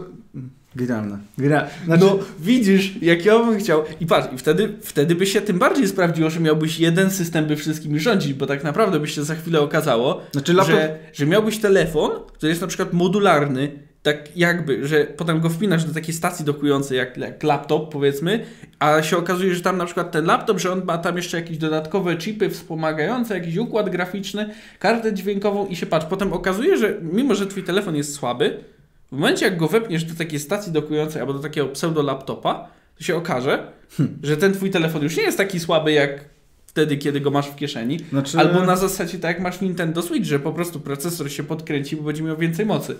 Genialne. 0.76 1.18
Genialne. 1.38 1.70
Znaczy, 1.86 2.04
No 2.04 2.20
widzisz, 2.40 3.02
jak 3.02 3.26
ja 3.26 3.40
bym 3.40 3.60
chciał. 3.60 3.84
I 4.00 4.06
patrz, 4.06 4.34
i 4.34 4.38
wtedy, 4.38 4.74
wtedy 4.82 5.16
by 5.16 5.26
się 5.26 5.42
tym 5.42 5.60
bardziej 5.60 5.88
sprawdziło, 5.88 6.30
że 6.30 6.40
miałbyś 6.40 6.80
jeden 6.80 7.12
system, 7.12 7.46
by 7.46 7.56
wszystkimi 7.56 8.00
rządzić, 8.00 8.34
bo 8.34 8.46
tak 8.46 8.64
naprawdę 8.64 9.00
by 9.00 9.08
się 9.08 9.24
za 9.24 9.36
chwilę 9.36 9.62
okazało, 9.62 10.22
znaczy 10.32 10.54
laptop... 10.54 10.76
że, 10.76 11.00
że 11.14 11.26
miałbyś 11.26 11.58
telefon, 11.58 12.12
który 12.34 12.50
jest 12.50 12.62
na 12.62 12.68
przykład 12.68 12.94
modularny 12.94 13.72
tak 14.04 14.38
jakby, 14.38 14.88
że 14.88 15.06
potem 15.18 15.40
go 15.40 15.50
wpinasz 15.50 15.86
do 15.86 15.94
takiej 15.94 16.14
stacji 16.14 16.46
dokującej 16.46 16.98
jak, 16.98 17.18
jak 17.18 17.44
laptop 17.44 17.92
powiedzmy, 17.92 18.46
a 18.80 19.02
się 19.02 19.18
okazuje, 19.18 19.56
że 19.56 19.62
tam 19.62 19.78
na 19.78 19.86
przykład 19.86 20.12
ten 20.12 20.26
laptop, 20.26 20.60
że 20.60 20.72
on 20.72 20.86
ma 20.86 20.98
tam 20.98 21.18
jeszcze 21.18 21.38
jakieś 21.38 21.58
dodatkowe 21.58 22.18
chipy 22.18 22.50
wspomagające, 22.50 23.34
jakiś 23.34 23.58
układ 23.58 23.90
graficzny, 23.90 24.50
kartę 24.80 25.14
dźwiękową 25.14 25.68
i 25.68 25.76
się 25.76 25.86
patrz, 25.86 26.06
potem 26.06 26.34
okazuje, 26.34 26.78
że 26.78 26.98
mimo, 27.02 27.36
że 27.36 27.48
twój 27.48 27.64
telefon 27.64 27.96
jest 27.96 28.14
słaby, 28.14 28.64
w 29.12 29.12
momencie 29.12 29.46
jak 29.46 29.58
go 29.58 29.68
wepniesz 29.68 30.04
do 30.04 30.16
takiej 30.16 30.40
stacji 30.40 30.72
dokującej 30.72 31.22
albo 31.22 31.34
do 31.34 31.40
takiego 31.40 31.68
pseudo 31.68 32.02
laptopa, 32.02 32.70
to 32.98 33.04
się 33.04 33.16
okaże, 33.16 33.72
hmm. 33.98 34.18
że 34.24 34.38
ten 34.38 34.54
twój 34.54 34.70
telefon 34.70 35.04
już 35.04 35.18
nie 35.18 35.24
jest 35.24 35.38
taki 35.38 35.60
słaby 35.60 35.92
jak 35.92 36.26
wtedy, 36.66 36.98
kiedy 36.98 37.22
go 37.22 37.32
masz 37.32 37.48
w 37.48 37.56
kieszeni. 37.56 38.00
Znaczy... 38.10 38.38
Albo 38.38 38.64
na 38.64 38.76
zasadzie 38.76 39.20
tak 39.20 39.32
jak 39.32 39.44
masz 39.44 39.62
Nintendo 39.62 40.02
Switch, 40.02 40.26
że 40.28 40.40
po 40.40 40.54
prostu 40.54 40.80
procesor 40.80 41.32
się 41.32 41.44
podkręci, 41.44 41.96
bo 41.96 42.04
będzie 42.04 42.24
miał 42.24 42.38
więcej 42.38 42.66
mocy. 42.66 42.96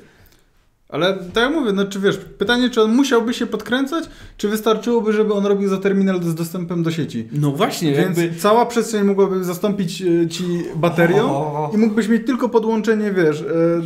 Ale 0.91 1.13
tak 1.34 1.43
jak 1.43 1.54
mówię, 1.54 1.71
no 1.71 1.86
czy 1.86 1.99
wiesz, 1.99 2.17
pytanie, 2.17 2.69
czy 2.69 2.82
on 2.82 2.95
musiałby 2.95 3.34
się 3.34 3.45
podkręcać, 3.45 4.10
czy 4.38 4.47
wystarczyłoby, 4.47 5.13
żeby 5.13 5.34
on 5.34 5.45
robił 5.45 5.69
za 5.69 5.77
terminal 5.77 6.23
z 6.23 6.36
dostępem 6.36 6.84
do 6.84 6.91
sieci? 6.91 7.27
No 7.32 7.51
właśnie, 7.51 7.91
Więc 7.91 8.17
jakby... 8.17 8.39
cała 8.39 8.65
przestrzeń 8.65 9.04
mogłaby 9.04 9.43
zastąpić 9.43 10.01
e, 10.01 10.27
ci 10.27 10.43
baterią 10.75 11.23
oh. 11.23 11.75
i 11.75 11.77
mógłbyś 11.77 12.08
mieć 12.08 12.25
tylko 12.25 12.49
podłączenie, 12.49 13.12
wiesz, 13.12 13.41
e, 13.41 13.45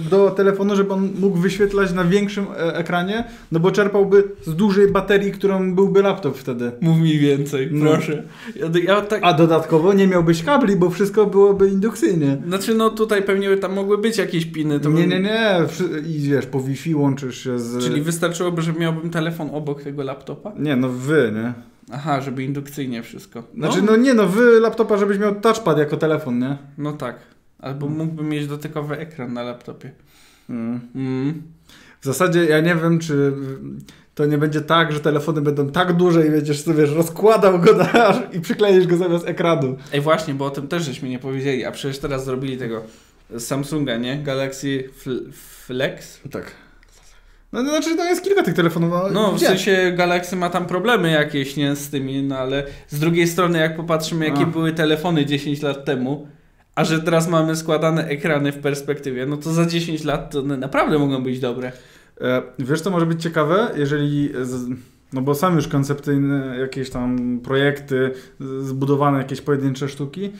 do 0.09 0.31
telefonu, 0.31 0.75
żeby 0.75 0.93
on 0.93 1.09
mógł 1.19 1.37
wyświetlać 1.37 1.93
na 1.93 2.03
większym 2.03 2.45
e, 2.57 2.75
ekranie, 2.75 3.23
no 3.51 3.59
bo 3.59 3.71
czerpałby 3.71 4.23
z 4.45 4.55
dużej 4.55 4.91
baterii, 4.91 5.31
którą 5.31 5.75
byłby 5.75 6.01
laptop 6.01 6.37
wtedy. 6.37 6.71
Mów 6.81 6.97
mi 6.97 7.19
więcej, 7.19 7.69
no. 7.71 7.91
proszę. 7.91 8.23
Ja, 8.55 8.65
ja 8.83 9.01
tak... 9.01 9.19
A 9.23 9.33
dodatkowo 9.33 9.93
nie 9.93 10.07
miałbyś 10.07 10.43
kabli, 10.43 10.75
bo 10.75 10.89
wszystko 10.89 11.25
byłoby 11.25 11.67
indukcyjnie. 11.69 12.37
Znaczy, 12.47 12.73
no 12.73 12.89
tutaj 12.89 13.21
pewnie 13.21 13.57
tam 13.57 13.73
mogły 13.73 13.97
być 13.97 14.17
jakieś 14.17 14.45
piny. 14.45 14.79
To 14.79 14.89
nie, 14.89 15.07
nie, 15.07 15.19
nie. 15.19 15.57
I 16.07 16.19
wiesz, 16.19 16.45
po 16.45 16.59
Wi-Fi 16.59 16.94
łączysz 16.95 17.43
się 17.43 17.59
z... 17.59 17.83
Czyli 17.83 18.01
wystarczyłoby, 18.01 18.61
że 18.61 18.73
miałbym 18.73 19.09
telefon 19.09 19.49
obok 19.53 19.83
tego 19.83 20.03
laptopa? 20.03 20.51
Nie, 20.59 20.75
no 20.75 20.89
wy, 20.89 21.31
nie? 21.35 21.53
Aha, 21.91 22.21
żeby 22.21 22.43
indukcyjnie 22.43 23.03
wszystko. 23.03 23.43
No. 23.53 23.67
Znaczy, 23.67 23.85
no 23.85 23.95
nie, 23.95 24.13
no 24.13 24.27
wy 24.27 24.59
laptopa, 24.59 24.97
żebyś 24.97 25.19
miał 25.19 25.35
touchpad 25.35 25.77
jako 25.77 25.97
telefon, 25.97 26.39
nie? 26.39 26.57
No 26.77 26.93
tak. 26.93 27.15
Albo 27.59 27.87
hmm. 27.87 28.05
mógłbym 28.05 28.29
mieć 28.29 28.47
dotykowy 28.47 28.97
ekran 28.97 29.33
na 29.33 29.43
laptopie. 29.43 29.91
Mm. 30.49 30.79
Mm. 30.95 31.43
W 32.01 32.05
zasadzie 32.05 32.45
ja 32.45 32.59
nie 32.59 32.75
wiem, 32.75 32.99
czy 32.99 33.33
to 34.15 34.25
nie 34.25 34.37
będzie 34.37 34.61
tak, 34.61 34.91
że 34.91 34.99
telefony 34.99 35.41
będą 35.41 35.69
tak 35.69 35.93
duże 35.93 36.27
i 36.27 36.31
będziesz 36.31 36.61
sobie 36.61 36.85
rozkładał 36.85 37.59
go 37.59 37.73
na, 37.73 38.21
i 38.37 38.41
przykleisz 38.41 38.87
go 38.87 38.97
zamiast 38.97 39.27
ekranu. 39.27 39.77
Ej, 39.93 40.01
właśnie, 40.01 40.33
bo 40.33 40.45
o 40.45 40.49
tym 40.49 40.67
też 40.67 40.83
żeśmy 40.83 41.09
nie 41.09 41.19
powiedzieli, 41.19 41.65
a 41.65 41.71
przecież 41.71 41.99
teraz 41.99 42.25
zrobili 42.25 42.57
tego 42.57 42.81
Samsunga, 43.39 43.97
nie? 43.97 44.17
Galaxy 44.17 44.89
Flex? 45.65 46.21
Tak. 46.31 46.51
No, 47.55 47.63
no 47.63 47.69
znaczy, 47.69 47.95
to 47.95 48.03
jest 48.03 48.23
kilka 48.23 48.43
tych 48.43 48.53
telefonów. 48.53 48.91
No, 48.91 49.09
no 49.13 49.31
w 49.31 49.39
sensie 49.39 49.93
Galaxy 49.97 50.35
ma 50.35 50.49
tam 50.49 50.65
problemy 50.65 51.11
jakieś, 51.11 51.55
nie, 51.55 51.75
z 51.75 51.89
tymi, 51.89 52.23
no 52.23 52.37
ale 52.37 52.63
z 52.87 52.99
drugiej 52.99 53.27
strony, 53.27 53.59
jak 53.59 53.75
popatrzymy, 53.75 54.25
jakie 54.25 54.43
a. 54.43 54.45
były 54.45 54.71
telefony 54.71 55.25
10 55.25 55.61
lat 55.61 55.85
temu, 55.85 56.27
a 56.75 56.83
że 56.83 56.99
teraz 56.99 57.27
mamy 57.27 57.55
składane 57.55 58.07
ekrany 58.07 58.51
w 58.51 58.57
perspektywie, 58.57 59.25
no 59.25 59.37
to 59.37 59.53
za 59.53 59.65
10 59.65 60.03
lat 60.03 60.31
to 60.31 60.41
naprawdę 60.41 60.99
mogą 60.99 61.23
być 61.23 61.39
dobre. 61.39 61.71
E, 62.21 62.41
wiesz, 62.59 62.81
co 62.81 62.91
może 62.91 63.05
być 63.05 63.23
ciekawe, 63.23 63.71
jeżeli... 63.75 64.29
Z 64.41 64.69
no 65.13 65.21
bo 65.21 65.35
sam 65.35 65.55
już 65.55 65.67
koncepcyjne 65.67 66.57
jakieś 66.59 66.89
tam 66.89 67.39
projekty, 67.43 68.11
zbudowane 68.59 69.17
jakieś 69.17 69.41
pojedyncze 69.41 69.89
sztuki 69.89 70.31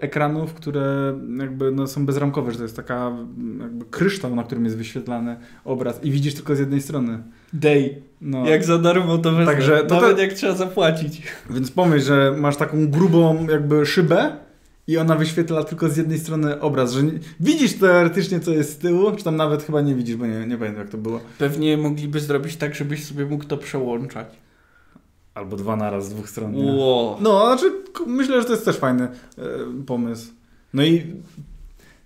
ekranów, 0.00 0.54
które 0.54 1.14
jakby 1.38 1.72
no, 1.72 1.86
są 1.86 2.06
bezramkowe, 2.06 2.52
że 2.52 2.56
to 2.56 2.62
jest 2.62 2.76
taka 2.76 3.12
jakby 3.60 3.84
kryształ, 3.84 4.36
na 4.36 4.44
którym 4.44 4.64
jest 4.64 4.76
wyświetlany 4.76 5.36
obraz 5.64 6.04
i 6.04 6.10
widzisz 6.10 6.34
tylko 6.34 6.56
z 6.56 6.58
jednej 6.58 6.80
strony. 6.80 7.18
Day. 7.52 8.02
No. 8.20 8.46
Jak 8.46 8.64
za 8.64 8.78
darmo 8.78 9.18
to 9.18 9.32
wezmę, 9.32 9.52
Także, 9.52 9.84
to 9.84 9.94
nawet 9.94 10.16
to... 10.16 10.22
jak 10.22 10.32
trzeba 10.32 10.54
zapłacić. 10.54 11.22
Więc 11.50 11.70
pomyśl, 11.70 12.04
że 12.04 12.34
masz 12.38 12.56
taką 12.56 12.88
grubą 12.88 13.46
jakby 13.50 13.86
szybę, 13.86 14.36
i 14.86 14.98
ona 14.98 15.16
wyświetla 15.16 15.64
tylko 15.64 15.88
z 15.88 15.96
jednej 15.96 16.18
strony 16.18 16.60
obraz, 16.60 16.92
że 16.92 17.02
nie, 17.02 17.12
widzisz 17.40 17.72
teoretycznie 17.78 18.40
co 18.40 18.50
jest 18.50 18.72
z 18.72 18.78
tyłu, 18.78 19.12
czy 19.16 19.24
tam 19.24 19.36
nawet 19.36 19.62
chyba 19.62 19.80
nie 19.80 19.94
widzisz, 19.94 20.16
bo 20.16 20.26
nie, 20.26 20.46
nie 20.46 20.58
pamiętam 20.58 20.82
jak 20.82 20.88
to 20.88 20.98
było. 20.98 21.20
Pewnie 21.38 21.76
mogliby 21.76 22.20
zrobić 22.20 22.56
tak, 22.56 22.74
żebyś 22.74 23.04
sobie 23.04 23.26
mógł 23.26 23.44
to 23.44 23.56
przełączać. 23.56 24.26
Albo 25.40 25.56
dwa 25.56 25.76
naraz 25.76 26.06
z 26.06 26.08
dwóch 26.08 26.30
stron. 26.30 26.54
Wow. 26.54 27.16
No, 27.20 27.46
znaczy 27.46 27.72
myślę, 28.06 28.40
że 28.40 28.46
to 28.46 28.52
jest 28.52 28.64
też 28.64 28.76
fajny 28.76 29.04
e, 29.04 29.42
pomysł. 29.86 30.32
No 30.74 30.84
i 30.84 31.06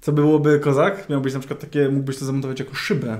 co 0.01 0.13
byłoby 0.13 0.61
kozak? 0.61 1.09
Miałbyś 1.09 1.33
na 1.33 1.39
przykład 1.39 1.61
takie, 1.61 1.89
mógłbyś 1.89 2.19
to 2.19 2.25
zamontować 2.25 2.59
jako 2.59 2.75
szybę 2.75 3.13
e, 3.13 3.19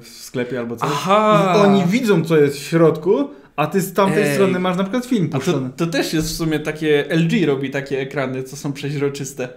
w 0.00 0.08
sklepie 0.08 0.58
albo 0.58 0.76
coś. 0.76 0.88
Aha. 0.92 1.54
I 1.56 1.60
oni 1.60 1.84
widzą 1.84 2.24
co 2.24 2.36
jest 2.36 2.56
w 2.56 2.62
środku, 2.62 3.28
a 3.56 3.66
ty 3.66 3.80
z 3.80 3.92
tamtej 3.92 4.22
Ej. 4.22 4.34
strony 4.34 4.58
masz 4.58 4.76
na 4.76 4.84
przykład 4.84 5.06
film 5.06 5.28
puszczony. 5.28 5.70
To, 5.76 5.86
to, 5.86 5.92
też 5.92 6.12
jest 6.12 6.28
w 6.28 6.36
sumie 6.36 6.60
takie, 6.60 7.04
LG 7.10 7.46
robi 7.46 7.70
takie 7.70 8.00
ekrany, 8.00 8.42
co 8.42 8.56
są 8.56 8.72
przeźroczyste. 8.72 9.48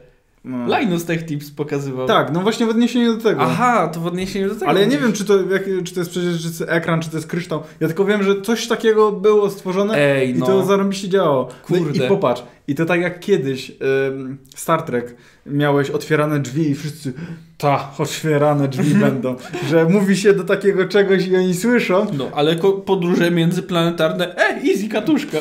No. 0.47 0.79
Linus 0.79 1.05
Tech 1.05 1.25
Tips 1.25 1.51
pokazywał. 1.51 2.07
Tak, 2.07 2.31
no 2.33 2.41
właśnie 2.41 2.65
w 2.65 2.69
odniesieniu 2.69 3.17
do 3.17 3.23
tego. 3.23 3.41
Aha, 3.41 3.88
to 3.88 3.99
w 3.99 4.07
odniesieniu 4.07 4.49
do 4.49 4.55
tego. 4.55 4.67
Ale 4.67 4.79
ja 4.81 4.86
nie 4.88 4.97
wiem, 4.97 5.13
czy 5.13 5.25
to, 5.25 5.38
jak, 5.51 5.63
czy 5.83 5.93
to 5.93 5.99
jest 5.99 6.12
przecież 6.12 6.36
ekran, 6.67 7.01
czy 7.01 7.10
to 7.10 7.17
jest 7.17 7.27
kryształ. 7.27 7.63
Ja 7.79 7.88
tylko 7.88 8.05
wiem, 8.05 8.23
że 8.23 8.41
coś 8.41 8.67
takiego 8.67 9.12
było 9.12 9.49
stworzone 9.49 9.97
Ej, 9.97 10.36
no. 10.36 10.45
i 10.45 10.47
to 10.47 10.65
zarobiście 10.65 11.10
działało. 11.10 11.47
Kurde. 11.63 11.99
No 11.99 12.03
i, 12.03 12.05
I 12.05 12.10
popatrz, 12.10 12.43
i 12.67 12.75
to 12.75 12.86
tak 12.86 13.01
jak 13.01 13.19
kiedyś 13.19 13.71
ym, 14.08 14.38
Star 14.56 14.82
Trek 14.82 15.15
miałeś 15.45 15.89
otwierane 15.89 16.39
drzwi 16.39 16.69
i 16.69 16.75
wszyscy 16.75 17.13
ta, 17.58 17.91
otwierane 17.97 18.67
drzwi 18.67 18.95
będą. 18.95 19.36
Że 19.69 19.86
mówi 19.86 20.17
się 20.17 20.34
do 20.34 20.43
takiego 20.43 20.86
czegoś 20.86 21.27
i 21.27 21.36
oni 21.36 21.53
słyszą. 21.53 22.08
No, 22.17 22.32
ale 22.36 22.56
podróże 22.86 23.32
międzyplanetarne, 23.32 24.36
e, 24.38 24.62
easy 24.69 24.89
katuszka. 24.89 25.38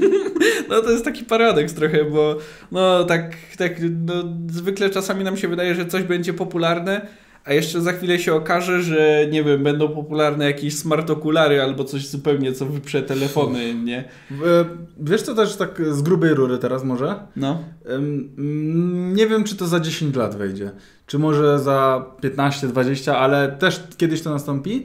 no 0.70 0.80
to 0.82 0.90
jest 0.90 1.04
taki 1.04 1.24
paradoks 1.24 1.74
trochę, 1.74 2.04
bo 2.04 2.38
no 2.72 3.04
tak, 3.04 3.36
tak 3.58 3.72
no, 4.06 4.14
zwykle 4.50 4.90
czasami 4.90 5.24
nam 5.24 5.36
się 5.36 5.48
wydaje, 5.48 5.74
że 5.74 5.86
coś 5.86 6.02
będzie 6.02 6.34
popularne, 6.34 7.06
a 7.46 7.52
jeszcze 7.52 7.80
za 7.80 7.92
chwilę 7.92 8.18
się 8.18 8.34
okaże, 8.34 8.82
że 8.82 9.26
nie 9.30 9.44
wiem, 9.44 9.62
będą 9.62 9.88
popularne 9.88 10.44
jakieś 10.44 10.76
smart 10.76 11.10
okulary 11.10 11.62
albo 11.62 11.84
coś 11.84 12.06
zupełnie, 12.06 12.52
co 12.52 12.66
wyprze 12.66 13.02
telefony, 13.02 13.74
nie? 13.74 14.04
Wiesz 15.00 15.22
co 15.22 15.34
też 15.34 15.56
tak 15.56 15.82
z 15.90 16.02
grubej 16.02 16.34
rury 16.34 16.58
teraz 16.58 16.84
może? 16.84 17.14
No. 17.36 17.58
Nie 19.14 19.26
wiem, 19.26 19.44
czy 19.44 19.56
to 19.56 19.66
za 19.66 19.80
10 19.80 20.16
lat 20.16 20.36
wejdzie. 20.36 20.70
Czy 21.06 21.18
może 21.18 21.58
za 21.58 22.04
15-20, 22.22 23.10
ale 23.10 23.48
też 23.48 23.82
kiedyś 23.96 24.22
to 24.22 24.30
nastąpi. 24.30 24.84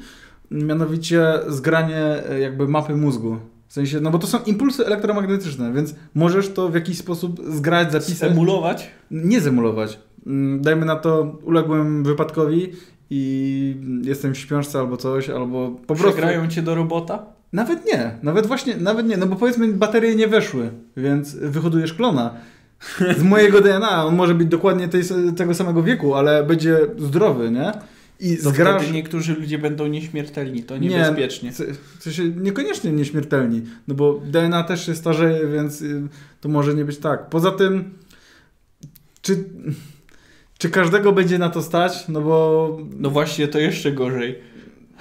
Mianowicie 0.52 1.34
zgranie 1.47 2.30
e, 2.30 2.39
jakby 2.39 2.67
mapy 2.67 2.95
mózgu. 2.95 3.38
W 3.67 3.74
sensie, 3.74 4.00
no 4.00 4.12
bo 4.12 4.19
to 4.19 4.28
są 4.28 4.39
impulsy 4.45 4.86
elektromagnetyczne, 4.86 5.74
więc 5.74 5.95
możesz 6.15 6.50
to 6.50 6.69
w 6.69 6.76
jakiś 6.76 6.97
sposób 6.97 7.41
zgrać, 7.50 7.91
zapisać. 7.91 8.32
Emulować? 8.32 8.91
Nie 9.12 9.41
zemulować. 9.41 10.00
Mm, 10.27 10.62
dajmy 10.62 10.86
na 10.86 10.95
to, 10.95 11.39
uległem 11.43 12.03
wypadkowi 12.03 12.71
i 13.10 13.75
jestem 14.03 14.34
w 14.34 14.38
śpiączce 14.38 14.79
albo 14.79 14.97
coś, 14.97 15.29
albo 15.29 15.71
po 15.71 15.95
prostu... 15.95 16.12
Przegrają 16.12 16.47
cię 16.47 16.62
do 16.62 16.75
robota? 16.75 17.25
Nawet 17.53 17.86
nie, 17.86 18.17
nawet 18.23 18.47
właśnie, 18.47 18.77
nawet 18.77 19.07
nie, 19.07 19.17
no 19.17 19.27
bo 19.27 19.36
powiedzmy 19.36 19.67
baterie 19.67 20.15
nie 20.15 20.27
weszły, 20.27 20.69
więc 20.97 21.36
wyhodujesz 21.36 21.93
klona. 21.93 22.34
Z 23.17 23.23
mojego 23.23 23.62
DNA, 23.62 24.05
on 24.05 24.15
może 24.15 24.36
być 24.36 24.47
dokładnie 24.47 24.88
tej, 24.88 25.03
tego 25.38 25.53
samego 25.53 25.84
wieku, 25.84 26.15
ale 26.15 26.43
będzie 26.43 26.77
zdrowy, 26.97 27.51
nie? 27.51 27.71
I 28.19 28.38
to 28.38 28.49
zgrasz... 28.49 28.81
wtedy 28.81 28.93
niektórzy 28.93 29.36
ludzie 29.36 29.57
będą 29.57 29.88
nieśmiertelni, 29.88 30.63
to 30.63 30.77
niebezpiecznie. 30.77 31.49
Nie, 31.49 31.55
sensie 31.99 32.23
niekoniecznie 32.23 32.91
nieśmiertelni, 32.91 33.62
no 33.88 33.95
bo 33.95 34.21
DNA 34.25 34.63
też 34.63 34.86
się 34.86 34.95
starzeje, 34.95 35.47
więc 35.47 35.81
y, 35.81 36.07
to 36.41 36.49
może 36.49 36.73
nie 36.73 36.86
być 36.86 36.97
tak. 36.97 37.29
Poza 37.29 37.51
tym, 37.51 37.93
czy 39.21 39.43
czy 40.62 40.69
każdego 40.69 41.12
będzie 41.12 41.38
na 41.38 41.50
to 41.50 41.62
stać? 41.62 42.08
No 42.08 42.21
bo... 42.21 42.78
No 42.97 43.10
właśnie, 43.10 43.47
to 43.47 43.60
jeszcze 43.60 43.91
gorzej. 43.91 44.36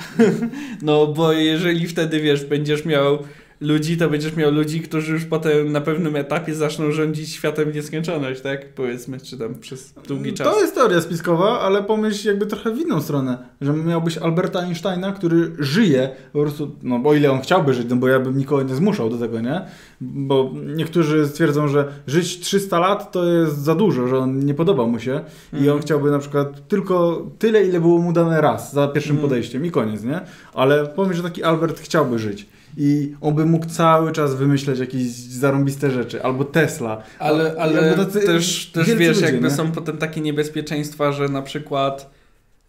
no 0.82 1.06
bo 1.06 1.32
jeżeli 1.32 1.88
wtedy, 1.88 2.20
wiesz, 2.20 2.44
będziesz 2.44 2.84
miał 2.84 3.18
ludzi, 3.60 3.96
to 3.96 4.10
będziesz 4.10 4.36
miał 4.36 4.52
ludzi, 4.52 4.80
którzy 4.80 5.12
już 5.12 5.24
potem 5.24 5.72
na 5.72 5.80
pewnym 5.80 6.16
etapie 6.16 6.54
zaczną 6.54 6.92
rządzić 6.92 7.30
światem 7.30 7.70
w 7.70 7.74
nieskończoność, 7.74 8.40
tak? 8.40 8.74
Powiedzmy, 8.74 9.20
czy 9.20 9.38
tam 9.38 9.54
przez 9.54 9.92
długi 10.08 10.32
czas. 10.32 10.54
To 10.54 10.60
jest 10.60 10.74
teoria 10.74 11.00
spiskowa, 11.00 11.60
ale 11.60 11.82
pomyśl 11.82 12.28
jakby 12.28 12.46
trochę 12.46 12.74
w 12.74 12.78
inną 12.78 13.00
stronę, 13.00 13.38
że 13.60 13.72
miałbyś 13.72 14.18
Alberta 14.18 14.60
Einsteina, 14.60 15.12
który 15.12 15.52
żyje 15.58 16.10
po 16.32 16.40
prostu, 16.40 16.76
no 16.82 16.98
bo 16.98 17.14
ile 17.14 17.30
on 17.30 17.40
chciałby 17.40 17.74
żyć, 17.74 17.86
no 17.90 17.96
bo 17.96 18.08
ja 18.08 18.20
bym 18.20 18.38
nikogo 18.38 18.62
nie 18.62 18.74
zmuszał 18.74 19.10
do 19.10 19.18
tego, 19.18 19.40
nie? 19.40 19.60
Bo 20.00 20.50
niektórzy 20.76 21.28
stwierdzą, 21.28 21.68
że 21.68 21.88
żyć 22.06 22.40
300 22.40 22.78
lat 22.78 23.12
to 23.12 23.24
jest 23.24 23.58
za 23.58 23.74
dużo, 23.74 24.08
że 24.08 24.18
on 24.18 24.44
nie 24.44 24.54
podoba 24.54 24.86
mu 24.86 24.98
się 24.98 25.20
i 25.52 25.56
on 25.56 25.62
mhm. 25.62 25.82
chciałby 25.82 26.10
na 26.10 26.18
przykład 26.18 26.68
tylko 26.68 27.26
tyle, 27.38 27.64
ile 27.64 27.80
było 27.80 27.98
mu 27.98 28.12
dane 28.12 28.40
raz 28.40 28.72
za 28.72 28.88
pierwszym 28.88 29.16
mm. 29.16 29.22
podejściem 29.22 29.66
i 29.66 29.70
koniec, 29.70 30.04
nie? 30.04 30.20
Ale 30.54 30.86
pomyśl, 30.86 31.16
że 31.16 31.22
taki 31.22 31.42
Albert 31.42 31.80
chciałby 31.80 32.18
żyć 32.18 32.46
i 32.76 33.14
on 33.20 33.34
by 33.34 33.46
mógł 33.46 33.66
cały 33.66 34.12
czas 34.12 34.34
wymyśleć 34.34 34.78
jakieś 34.78 35.06
zarąbiste 35.12 35.90
rzeczy, 35.90 36.22
albo 36.22 36.44
Tesla. 36.44 37.02
Ale, 37.18 37.54
ale 37.58 38.06
też, 38.06 38.66
też 38.66 38.94
wiesz, 38.94 39.16
ludzie, 39.16 39.26
jakby 39.26 39.48
nie? 39.48 39.54
są 39.54 39.72
potem 39.72 39.96
takie 39.98 40.20
niebezpieczeństwa, 40.20 41.12
że 41.12 41.28
na 41.28 41.42
przykład 41.42 42.10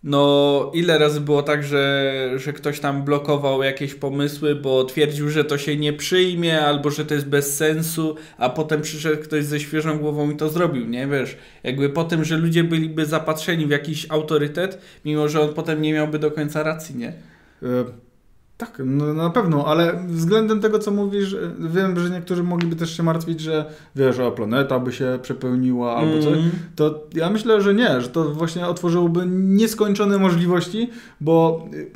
no 0.03 0.71
ile 0.73 0.97
razy 0.97 1.21
było 1.21 1.43
tak, 1.43 1.63
że, 1.63 2.13
że 2.35 2.53
ktoś 2.53 2.79
tam 2.79 3.03
blokował 3.03 3.63
jakieś 3.63 3.95
pomysły, 3.95 4.55
bo 4.55 4.83
twierdził, 4.83 5.29
że 5.29 5.45
to 5.45 5.57
się 5.57 5.77
nie 5.77 5.93
przyjmie, 5.93 6.61
albo 6.61 6.89
że 6.89 7.05
to 7.05 7.13
jest 7.13 7.27
bez 7.27 7.57
sensu, 7.57 8.15
a 8.37 8.49
potem 8.49 8.81
przyszedł 8.81 9.23
ktoś 9.23 9.45
ze 9.45 9.59
świeżą 9.59 9.99
głową 9.99 10.31
i 10.31 10.35
to 10.35 10.49
zrobił, 10.49 10.87
nie? 10.87 11.07
Wiesz, 11.07 11.37
jakby 11.63 11.89
po 11.89 12.03
tym, 12.03 12.23
że 12.23 12.37
ludzie 12.37 12.63
byliby 12.63 13.05
zapatrzeni 13.05 13.65
w 13.65 13.69
jakiś 13.69 14.05
autorytet, 14.09 14.81
mimo 15.05 15.29
że 15.29 15.41
on 15.41 15.53
potem 15.53 15.81
nie 15.81 15.93
miałby 15.93 16.19
do 16.19 16.31
końca 16.31 16.63
racji, 16.63 16.95
nie? 16.95 17.13
E, 17.63 17.85
tak, 18.61 18.81
no 18.85 19.13
na 19.13 19.29
pewno, 19.29 19.65
ale 19.67 20.03
względem 20.07 20.59
tego, 20.59 20.79
co 20.79 20.91
mówisz, 20.91 21.35
wiem, 21.59 21.99
że 21.99 22.09
niektórzy 22.09 22.43
mogliby 22.43 22.75
też 22.75 22.97
się 22.97 23.03
martwić, 23.03 23.39
że 23.39 23.65
wiesz, 23.95 24.19
a 24.19 24.31
planeta 24.31 24.79
by 24.79 24.93
się 24.93 25.19
przepełniła 25.21 25.95
albo 25.95 26.23
coś. 26.23 26.37
Mm. 26.37 26.51
To 26.75 27.07
ja 27.13 27.29
myślę, 27.29 27.61
że 27.61 27.73
nie, 27.73 28.01
że 28.01 28.09
to 28.09 28.29
właśnie 28.29 28.67
otworzyłoby 28.67 29.23
nieskończone 29.27 30.17
możliwości, 30.17 30.89
bo 31.21 31.65
y, 31.73 31.91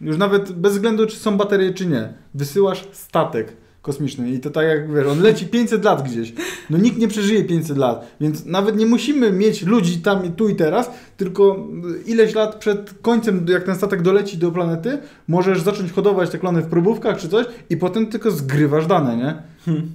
już 0.00 0.16
nawet 0.16 0.52
bez 0.52 0.72
względu, 0.72 1.06
czy 1.06 1.16
są 1.16 1.36
baterie, 1.36 1.74
czy 1.74 1.86
nie, 1.86 2.12
wysyłasz 2.34 2.88
statek 2.92 3.56
kosmiczny 3.86 4.30
i 4.30 4.40
to 4.40 4.50
tak 4.50 4.66
jak 4.66 4.94
wiesz, 4.94 5.06
on 5.06 5.20
leci 5.20 5.46
500 5.46 5.84
lat 5.84 6.08
gdzieś. 6.08 6.32
No 6.70 6.78
nikt 6.78 6.98
nie 6.98 7.08
przeżyje 7.08 7.44
500 7.44 7.78
lat, 7.78 8.16
więc 8.20 8.44
nawet 8.44 8.76
nie 8.76 8.86
musimy 8.86 9.32
mieć 9.32 9.62
ludzi 9.62 9.98
tam 9.98 10.24
i 10.24 10.30
tu 10.30 10.48
i 10.48 10.54
teraz, 10.54 10.90
tylko 11.16 11.66
ileś 12.06 12.34
lat 12.34 12.54
przed 12.56 12.94
końcem, 13.02 13.46
jak 13.48 13.64
ten 13.64 13.76
statek 13.76 14.02
doleci 14.02 14.38
do 14.38 14.50
planety, 14.50 14.98
możesz 15.28 15.60
zacząć 15.60 15.92
hodować 15.92 16.30
te 16.30 16.38
klony 16.38 16.62
w 16.62 16.66
próbówkach 16.66 17.18
czy 17.18 17.28
coś 17.28 17.46
i 17.70 17.76
potem 17.76 18.06
tylko 18.06 18.30
zgrywasz 18.30 18.86
dane, 18.86 19.16
nie? 19.16 19.42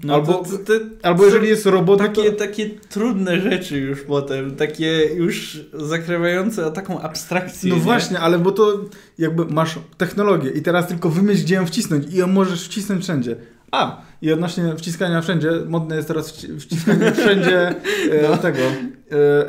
No 0.03 0.13
Albo- 0.13 0.33
to, 0.33 0.43
to, 0.43 0.57
to, 0.57 0.73
Albo 1.03 1.25
jeżeli 1.25 1.47
jest 1.47 1.65
robot, 1.65 1.99
takie, 1.99 2.31
takie 2.31 2.69
trudne 2.69 3.41
rzeczy 3.41 3.77
już 3.77 4.01
potem, 4.01 4.55
takie 4.55 5.05
już 5.15 5.65
zakrywające 5.73 6.71
taką 6.71 7.01
abstrakcję. 7.01 7.69
No 7.69 7.75
nie? 7.75 7.81
właśnie, 7.81 8.19
ale 8.19 8.39
bo 8.39 8.51
to 8.51 8.79
jakby 9.17 9.45
masz 9.45 9.79
technologię 9.97 10.49
i 10.49 10.61
teraz 10.61 10.87
tylko 10.87 11.09
wymyśl, 11.09 11.43
gdzie 11.43 11.55
ją 11.55 11.65
wcisnąć 11.65 12.13
i 12.13 12.17
ją 12.17 12.27
możesz 12.27 12.65
wcisnąć 12.65 13.03
wszędzie. 13.03 13.35
A, 13.71 14.01
i 14.21 14.31
odnośnie 14.31 14.75
wciskania 14.77 15.21
wszędzie, 15.21 15.51
modne 15.67 15.95
jest 15.95 16.07
teraz 16.07 16.33
wci- 16.33 16.59
wciskanie 16.59 17.11
wszędzie 17.21 17.75
e, 18.11 18.37
tego 18.37 18.59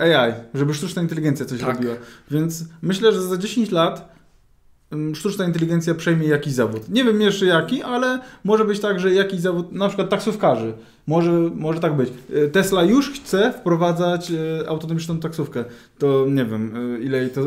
e, 0.01 0.19
AI, 0.21 0.33
żeby 0.55 0.75
sztuczna 0.75 1.03
inteligencja 1.03 1.47
coś 1.47 1.61
Tak. 1.61 1.77
robiła. 1.77 1.95
Więc 2.31 2.65
myślę, 2.83 3.13
że 3.13 3.23
za 3.23 3.37
10 3.37 3.71
lat 3.71 4.13
sztuczna 5.14 5.44
inteligencja 5.44 5.94
przejmie 5.94 6.26
jakiś 6.26 6.52
zawód. 6.52 6.88
Nie 6.88 7.05
wiem 7.05 7.20
jeszcze 7.20 7.46
jaki, 7.46 7.83
ale 7.83 8.18
może 8.44 8.64
być 8.64 8.81
tak, 8.81 9.00
że 9.00 9.14
jakiś 9.14 9.40
zawód, 9.40 9.72
na 9.72 9.88
przykład 9.88 10.11
taksówkarzy. 10.11 10.72
Może, 11.07 11.33
może 11.55 11.81
tak 11.81 11.96
być. 11.96 12.09
E, 12.35 12.48
Tesla 12.48 12.83
już 12.83 13.11
chce 13.11 13.52
wprowadzać 13.52 14.31
e, 14.31 14.68
autonomiczną 14.68 15.18
taksówkę. 15.20 15.64
To 15.98 16.26
nie 16.28 16.44
wiem, 16.44 16.72
e, 16.96 17.00
ile 17.00 17.18
jej 17.18 17.31
to... 17.31 17.40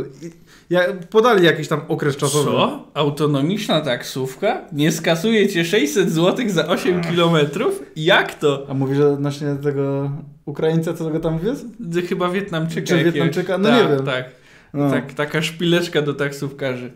Ja, 0.69 0.81
podali 1.09 1.45
jakiś 1.45 1.67
tam 1.67 1.81
okres 1.87 2.17
czasowy. 2.17 2.45
Co? 2.45 2.87
Autonomiczna 2.93 3.81
taksówka? 3.81 4.61
Nie 4.73 4.91
skasuje 4.91 5.49
cię 5.49 5.65
600 5.65 6.11
zł 6.11 6.45
za 6.49 6.67
8 6.67 7.01
kilometrów? 7.01 7.83
Jak 7.95 8.33
to? 8.39 8.65
A 8.69 8.73
mówi, 8.73 8.95
że 8.95 9.07
odnośnie 9.13 9.55
tego 9.63 10.11
Ukraińca, 10.45 10.93
co 10.93 11.09
go 11.09 11.19
tam 11.19 11.39
wiózł? 11.39 11.65
Chyba 12.09 12.29
Wietnamczyka. 12.29 12.87
Czy. 12.87 13.03
Wietnamczyka? 13.03 13.57
No 13.57 13.69
tak, 13.69 13.83
nie 13.83 13.95
wiem. 13.95 14.05
Tak, 14.05 14.25
No. 14.73 14.89
tak, 14.91 15.13
taka 15.13 15.41
szpileczka 15.41 16.01
do 16.01 16.13
taksówkarzy. 16.13 16.91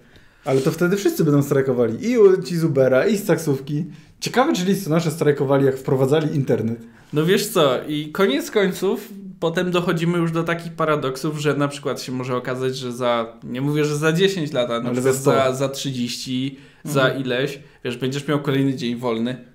Ale 0.49 0.61
to 0.61 0.71
wtedy 0.71 0.97
wszyscy 0.97 1.23
będą 1.23 1.43
strajkowali. 1.43 1.97
I 2.11 2.15
ci 2.45 2.57
z 2.57 2.63
Ubera, 2.63 3.05
i 3.07 3.17
z 3.17 3.25
taksówki. 3.25 3.85
Ciekawe, 4.19 4.53
czy 4.53 4.65
listonosze 4.65 5.11
strajkowali, 5.11 5.65
jak 5.65 5.77
wprowadzali 5.77 6.35
internet. 6.35 6.79
No 7.13 7.25
wiesz 7.25 7.47
co, 7.47 7.83
i 7.87 8.11
koniec 8.11 8.51
końców 8.51 9.09
potem 9.39 9.71
dochodzimy 9.71 10.17
już 10.17 10.31
do 10.31 10.43
takich 10.43 10.73
paradoksów, 10.73 11.37
że 11.39 11.53
na 11.53 11.67
przykład 11.67 12.01
się 12.01 12.11
może 12.11 12.35
okazać, 12.35 12.77
że 12.77 12.91
za, 12.91 13.37
nie 13.43 13.61
mówię, 13.61 13.85
że 13.85 13.97
za 13.97 14.13
10 14.13 14.53
lat, 14.53 14.69
ale 14.69 14.81
na 14.81 14.89
Ale 14.89 15.01
za 15.01 15.13
100. 15.13 15.21
za, 15.23 15.53
za 15.53 15.69
30, 15.69 16.59
za 16.83 17.01
Mhm. 17.03 17.21
ileś, 17.21 17.59
wiesz, 17.83 17.97
będziesz 17.97 18.27
miał 18.27 18.39
kolejny 18.41 18.73
dzień 18.75 18.95
wolny. 18.95 19.45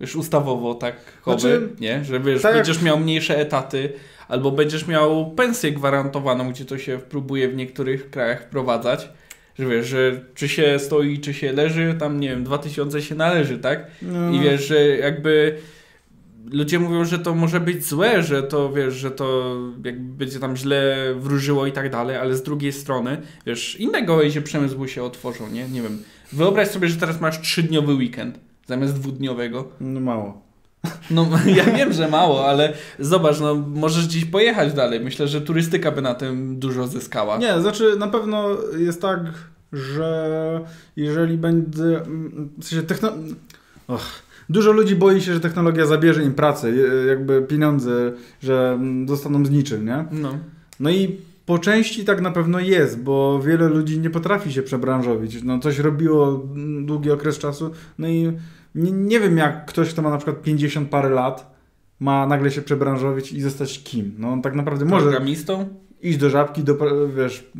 Wiesz, 0.00 0.16
ustawowo 0.16 0.74
tak, 0.74 0.96
chowy, 1.22 1.40
Znaczy, 1.40 1.68
nie? 1.80 2.04
Że 2.04 2.20
wiesz, 2.20 2.42
tak 2.42 2.54
jak- 2.54 2.64
będziesz 2.66 2.82
miał 2.82 3.00
mniejsze 3.00 3.38
etaty, 3.38 3.92
albo 4.28 4.50
będziesz 4.50 4.86
miał 4.86 5.30
pensję 5.30 5.72
gwarantowaną, 5.72 6.50
gdzie 6.50 6.64
to 6.64 6.78
się 6.78 6.98
próbuje 7.10 7.48
w 7.48 7.56
niektórych 7.56 8.10
krajach 8.10 8.42
wprowadzać. 8.42 9.08
Że 9.58 9.66
wiesz, 9.66 9.86
że 9.86 10.20
czy 10.34 10.48
się 10.48 10.78
stoi, 10.78 11.18
czy 11.18 11.34
się 11.34 11.52
leży, 11.52 11.94
tam 11.98 12.20
nie 12.20 12.28
wiem, 12.28 12.44
2000 12.44 13.02
się 13.02 13.14
należy, 13.14 13.58
tak? 13.58 13.86
No. 14.02 14.30
I 14.30 14.40
wiesz, 14.40 14.66
że 14.66 14.86
jakby 14.86 15.58
ludzie 16.52 16.78
mówią, 16.78 17.04
że 17.04 17.18
to 17.18 17.34
może 17.34 17.60
być 17.60 17.84
złe, 17.84 18.22
że 18.22 18.42
to 18.42 18.72
wiesz, 18.72 18.94
że 18.94 19.10
to 19.10 19.56
jakby 19.84 20.14
będzie 20.14 20.40
tam 20.40 20.56
źle 20.56 20.96
wróżyło 21.16 21.66
i 21.66 21.72
tak 21.72 21.90
dalej, 21.90 22.16
ale 22.16 22.36
z 22.36 22.42
drugiej 22.42 22.72
strony, 22.72 23.22
wiesz, 23.46 23.80
inne 23.80 24.02
gałęzie 24.02 24.42
przemysłu 24.42 24.88
się 24.88 25.02
otworzą, 25.02 25.48
nie? 25.50 25.68
Nie 25.68 25.82
wiem. 25.82 26.02
Wyobraź 26.32 26.68
sobie, 26.68 26.88
że 26.88 26.96
teraz 26.96 27.20
masz 27.20 27.40
trzydniowy 27.40 27.94
weekend 27.94 28.40
zamiast 28.66 28.94
dwudniowego. 28.94 29.68
No 29.80 30.00
mało. 30.00 30.47
No 31.10 31.28
ja 31.56 31.64
wiem, 31.64 31.92
że 31.92 32.08
mało, 32.08 32.46
ale 32.48 32.72
zobacz, 32.98 33.40
no 33.40 33.54
możesz 33.54 34.06
gdzieś 34.06 34.24
pojechać 34.24 34.72
dalej. 34.72 35.00
Myślę, 35.00 35.28
że 35.28 35.40
turystyka 35.40 35.90
by 35.90 36.02
na 36.02 36.14
tym 36.14 36.58
dużo 36.58 36.86
zyskała. 36.86 37.38
Nie, 37.38 37.60
znaczy 37.60 37.96
na 37.98 38.08
pewno 38.08 38.48
jest 38.78 39.02
tak, 39.02 39.20
że 39.72 40.60
jeżeli 40.96 41.38
będzie... 41.38 41.82
mm, 42.02 42.48
W 42.58 42.64
sensie 42.64 42.86
techno... 42.86 43.12
Och. 43.88 44.02
Dużo 44.50 44.72
ludzi 44.72 44.96
boi 44.96 45.20
się, 45.20 45.34
że 45.34 45.40
technologia 45.40 45.86
zabierze 45.86 46.22
im 46.24 46.34
pracę, 46.34 46.70
jakby 47.08 47.42
pieniądze, 47.42 48.12
że 48.42 48.78
zostaną 49.08 49.46
z 49.46 49.50
niczym, 49.50 49.86
nie? 49.86 50.04
No. 50.12 50.38
No 50.80 50.90
i 50.90 51.16
po 51.46 51.58
części 51.58 52.04
tak 52.04 52.20
na 52.20 52.30
pewno 52.30 52.60
jest, 52.60 52.98
bo 53.02 53.42
wiele 53.42 53.68
ludzi 53.68 54.00
nie 54.00 54.10
potrafi 54.10 54.52
się 54.52 54.62
przebranżowić. 54.62 55.42
No 55.42 55.58
coś 55.58 55.78
robiło 55.78 56.46
długi 56.82 57.10
okres 57.10 57.38
czasu, 57.38 57.70
no 57.98 58.08
i 58.08 58.32
nie, 58.74 58.92
nie 58.92 59.20
wiem 59.20 59.36
jak 59.36 59.66
ktoś, 59.66 59.92
kto 59.92 60.02
ma 60.02 60.10
na 60.10 60.16
przykład 60.16 60.42
50 60.42 60.88
parę 60.90 61.08
lat, 61.08 61.58
ma 62.00 62.26
nagle 62.26 62.50
się 62.50 62.62
przebranżowić 62.62 63.32
i 63.32 63.40
zostać 63.40 63.82
kim. 63.82 64.14
No 64.18 64.28
on 64.28 64.42
tak 64.42 64.54
naprawdę 64.54 64.84
może 64.84 65.02
Programistą? 65.06 65.68
iść 66.02 66.18
do 66.18 66.30
żabki, 66.30 66.64
do, 66.64 66.76
wiesz, 67.16 67.50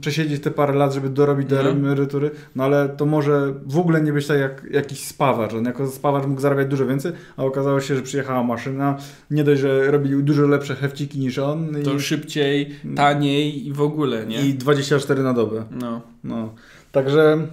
przesiedzieć 0.00 0.42
te 0.42 0.50
parę 0.50 0.74
lat, 0.74 0.94
żeby 0.94 1.08
dorobić 1.08 1.46
do 1.48 1.62
No. 1.62 1.70
emerytury, 1.70 2.30
no 2.56 2.64
ale 2.64 2.88
to 2.88 3.06
może 3.06 3.54
w 3.66 3.78
ogóle 3.78 4.00
nie 4.02 4.12
być 4.12 4.26
tak 4.26 4.38
jak 4.38 4.66
jakiś 4.70 5.04
spawacz. 5.06 5.54
On 5.54 5.64
jako 5.64 5.86
spawacz 5.86 6.26
mógł 6.26 6.40
zarabiać 6.40 6.68
dużo 6.68 6.86
więcej, 6.86 7.12
a 7.36 7.44
okazało 7.44 7.80
się, 7.80 7.96
że 7.96 8.02
przyjechała 8.02 8.42
maszyna, 8.42 8.96
nie 9.30 9.44
dość, 9.44 9.60
że 9.60 9.90
robi 9.90 10.08
dużo 10.22 10.46
lepsze 10.46 10.74
hefciki 10.74 11.18
niż 11.18 11.38
on 11.38 11.68
To 11.84 11.94
i, 11.94 12.00
szybciej, 12.00 12.70
taniej 12.96 13.66
i 13.66 13.72
w 13.72 13.80
ogóle, 13.80 14.26
nie? 14.26 14.46
i 14.46 14.54
24 14.54 15.22
na 15.22 15.32
dobę. 15.32 15.64
No. 15.70 16.00
No. 16.24 16.54
Także 16.92 17.46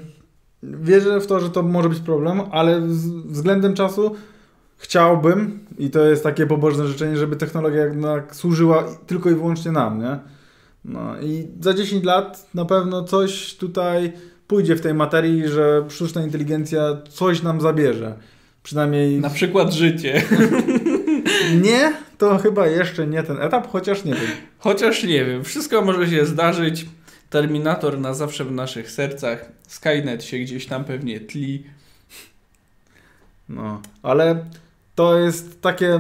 wierzę 0.63 1.21
w 1.21 1.27
to, 1.27 1.39
że 1.39 1.49
to 1.49 1.63
może 1.63 1.89
być 1.89 1.99
problem, 1.99 2.41
ale 2.51 2.81
względem 3.25 3.73
czasu 3.73 4.15
chciałbym, 4.77 5.59
i 5.77 5.89
to 5.89 6.05
jest 6.05 6.23
takie 6.23 6.45
pobożne 6.45 6.87
życzenie, 6.87 7.17
żeby 7.17 7.35
technologia 7.35 7.85
jednak 7.85 8.35
służyła 8.35 8.83
tylko 9.07 9.29
i 9.29 9.35
wyłącznie 9.35 9.71
nam, 9.71 10.01
nie? 10.01 10.19
No 10.85 11.21
i 11.21 11.47
za 11.59 11.73
10 11.73 12.03
lat 12.03 12.49
na 12.53 12.65
pewno 12.65 13.03
coś 13.03 13.55
tutaj 13.55 14.13
pójdzie 14.47 14.75
w 14.75 14.81
tej 14.81 14.93
materii, 14.93 15.47
że 15.47 15.85
sztuczna 15.89 16.23
inteligencja 16.23 16.97
coś 17.09 17.43
nam 17.43 17.61
zabierze. 17.61 18.15
Przynajmniej 18.63 19.19
Na 19.19 19.29
przykład 19.29 19.73
życie. 19.73 20.21
nie, 21.65 21.93
to 22.17 22.37
chyba 22.37 22.67
jeszcze 22.67 23.07
nie 23.07 23.23
ten 23.23 23.41
etap, 23.41 23.71
chociaż 23.71 24.03
nie 24.03 24.13
wiem. 24.13 24.31
Chociaż 24.57 25.03
nie 25.03 25.25
wiem, 25.25 25.43
wszystko 25.43 25.81
może 25.81 26.09
się 26.09 26.25
zdarzyć. 26.25 26.85
Terminator 27.29 27.99
na 27.99 28.13
zawsze 28.13 28.45
w 28.45 28.51
naszych 28.51 28.91
sercach. 28.91 29.51
Skynet 29.73 30.23
się 30.23 30.37
gdzieś 30.39 30.65
tam 30.65 30.83
pewnie 30.83 31.19
tli. 31.19 31.63
No, 33.49 33.81
ale 34.03 34.45
to 34.95 35.19
jest 35.19 35.61
takie, 35.61 35.99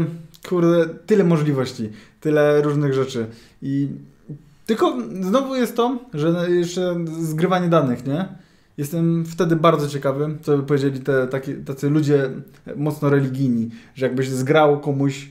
kurde, 0.49 0.89
tyle 1.05 1.23
możliwości, 1.23 1.89
tyle 2.21 2.61
różnych 2.61 2.93
rzeczy. 2.93 3.27
I 3.61 3.87
tylko 4.65 4.97
znowu 5.21 5.55
jest 5.55 5.75
to, 5.75 5.99
że 6.13 6.47
jeszcze 6.49 6.95
zgrywanie 7.19 7.67
danych, 7.69 8.05
nie? 8.07 8.25
Jestem 8.77 9.25
wtedy 9.25 9.55
bardzo 9.55 9.87
ciekawy, 9.87 10.37
co 10.41 10.57
by 10.57 10.63
powiedzieli 10.63 10.99
te 10.99 11.27
takie, 11.27 11.53
tacy 11.53 11.89
ludzie 11.89 12.29
mocno 12.75 13.09
religijni, 13.09 13.69
że 13.95 14.05
jakbyś 14.05 14.29
zgrał 14.29 14.79
komuś 14.79 15.29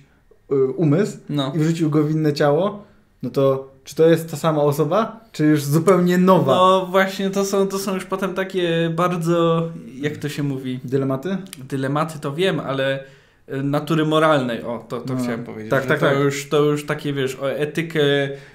y, 0.53 0.65
umysł 0.65 1.19
No. 1.29 1.53
i 1.57 1.59
wrzucił 1.59 1.91
go 1.91 2.05
w 2.05 2.11
inne 2.11 2.33
ciało, 2.33 2.85
no 3.23 3.31
to 3.31 3.72
czy 3.85 3.95
to 3.95 4.07
jest 4.09 4.31
ta 4.31 4.37
sama 4.37 4.63
osoba, 4.63 5.21
czy 5.33 5.45
już 5.45 5.65
zupełnie 5.65 6.19
nowa? 6.19 6.55
No 6.55 6.87
właśnie, 6.91 7.31
to 7.31 7.45
są, 7.45 7.69
to 7.69 7.79
są 7.79 7.95
już 7.95 8.05
potem 8.05 8.35
takie 8.35 8.91
bardzo, 8.95 9.69
jak 10.01 10.17
to 10.17 10.29
się 10.29 10.43
mówi, 10.43 10.81
Dylematy? 10.85 11.37
dylematy, 11.69 12.19
to 12.19 12.35
wiem, 12.35 12.61
ale 12.61 13.05
y, 13.53 13.63
natury 13.63 14.05
moralnej, 14.05 14.63
o, 14.63 14.85
to, 14.89 15.01
to 15.01 15.15
No. 15.15 15.23
chciałem 15.23 15.45
powiedzieć. 15.45 15.71
Tak, 15.71 15.87
tak, 15.87 15.99
to, 16.01 16.07
tak. 16.07 16.19
Już, 16.19 16.49
to 16.49 16.61
już 16.63 16.87
takie, 16.87 17.13
wiesz, 17.13 17.37
o 17.41 17.51
etykę 17.53 18.01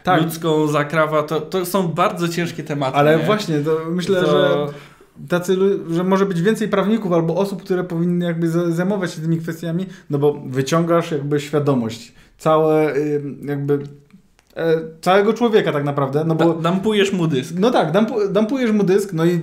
Tak. 0.03 0.21
ludzką 0.23 0.67
zakrawa, 0.67 1.23
to, 1.23 1.41
to 1.41 1.65
są 1.65 1.87
bardzo 1.87 2.27
ciężkie 2.27 2.63
tematy. 2.63 2.97
Ale 2.97 3.17
nie? 3.17 3.23
właśnie, 3.25 3.59
to 3.59 3.77
myślę, 3.89 4.21
to... 4.21 4.31
że 4.31 4.67
tacy, 5.29 5.57
że 5.89 6.03
może 6.03 6.25
być 6.25 6.41
więcej 6.41 6.67
prawników 6.67 7.11
albo 7.11 7.35
osób, 7.35 7.63
które 7.63 7.83
powinny 7.83 8.25
jakby 8.25 8.49
za- 8.49 8.71
zajmować 8.71 9.13
się 9.13 9.21
tymi 9.21 9.37
kwestiami, 9.37 9.85
no 10.09 10.17
bo 10.17 10.33
wyciągasz 10.33 11.11
jakby 11.11 11.39
świadomość. 11.39 12.13
Całe 12.37 12.93
jakby 13.45 13.73
e, 13.73 13.77
całego 15.01 15.33
człowieka 15.33 15.71
tak 15.71 15.83
naprawdę, 15.83 16.23
no 16.25 16.35
bo... 16.35 16.53
Da, 16.53 16.61
dampujesz 16.61 17.13
mu 17.13 17.27
dysk. 17.27 17.55
No 17.59 17.71
tak, 17.71 17.91
dampu, 17.91 18.15
dampujesz 18.29 18.71
mu 18.71 18.83
dysk, 18.83 19.13
no 19.13 19.25
i, 19.25 19.41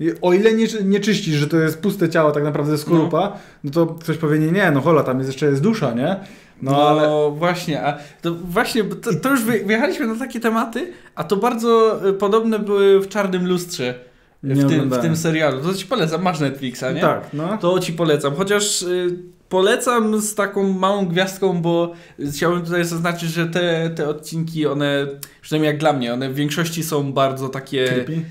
i 0.00 0.12
o 0.22 0.32
ile 0.32 0.52
nie, 0.52 0.66
nie 0.84 1.00
czyścisz, 1.00 1.34
że 1.34 1.46
to 1.46 1.56
jest 1.56 1.80
puste 1.80 2.08
ciało 2.08 2.32
tak 2.32 2.44
naprawdę 2.44 2.78
skorupa, 2.78 3.20
no. 3.20 3.36
no 3.64 3.70
to 3.70 3.86
ktoś 3.86 4.16
powie, 4.16 4.38
nie, 4.38 4.52
nie, 4.52 4.70
no 4.70 4.80
hola, 4.80 5.02
tam 5.02 5.18
jest 5.18 5.30
jeszcze 5.30 5.46
jest 5.46 5.62
dusza, 5.62 5.94
nie? 5.94 6.16
No, 6.62 6.70
no 6.72 6.88
ale... 6.88 7.30
właśnie, 7.36 7.86
a 7.86 7.98
to 8.22 8.34
właśnie, 8.34 8.84
to, 8.84 9.14
to 9.14 9.30
już 9.30 9.42
wyjechaliśmy 9.42 10.06
na 10.06 10.16
takie 10.16 10.40
tematy, 10.40 10.92
a 11.14 11.24
to 11.24 11.36
bardzo 11.36 12.00
y, 12.08 12.12
podobne 12.12 12.58
były 12.58 13.00
w 13.00 13.08
Czarnym 13.08 13.46
Lustrze. 13.46 13.94
W 14.42 14.68
tym, 14.68 14.90
w 14.90 14.98
tym, 14.98 15.16
serialu. 15.16 15.60
To 15.60 15.74
ci 15.74 15.86
polecam, 15.86 16.22
masz 16.22 16.40
Netflixa, 16.40 16.84
nie? 16.94 17.00
Tak, 17.00 17.32
no. 17.32 17.58
To 17.58 17.78
ci 17.78 17.92
polecam. 17.92 18.34
Chociaż 18.34 18.82
y, 18.82 19.16
polecam 19.48 20.20
z 20.20 20.34
taką 20.34 20.72
małą 20.72 21.06
gwiazdką, 21.06 21.62
bo 21.62 21.94
chciałbym 22.32 22.64
tutaj 22.64 22.84
zaznaczyć, 22.84 23.30
że 23.30 23.46
te, 23.46 23.90
te 23.90 24.08
odcinki, 24.08 24.66
one, 24.66 25.06
przynajmniej 25.40 25.68
jak 25.68 25.80
dla 25.80 25.92
mnie, 25.92 26.14
one 26.14 26.30
w 26.30 26.34
większości 26.34 26.82
są 26.82 27.12
bardzo 27.12 27.48
takie 27.48 27.86
creepy, 27.86 28.22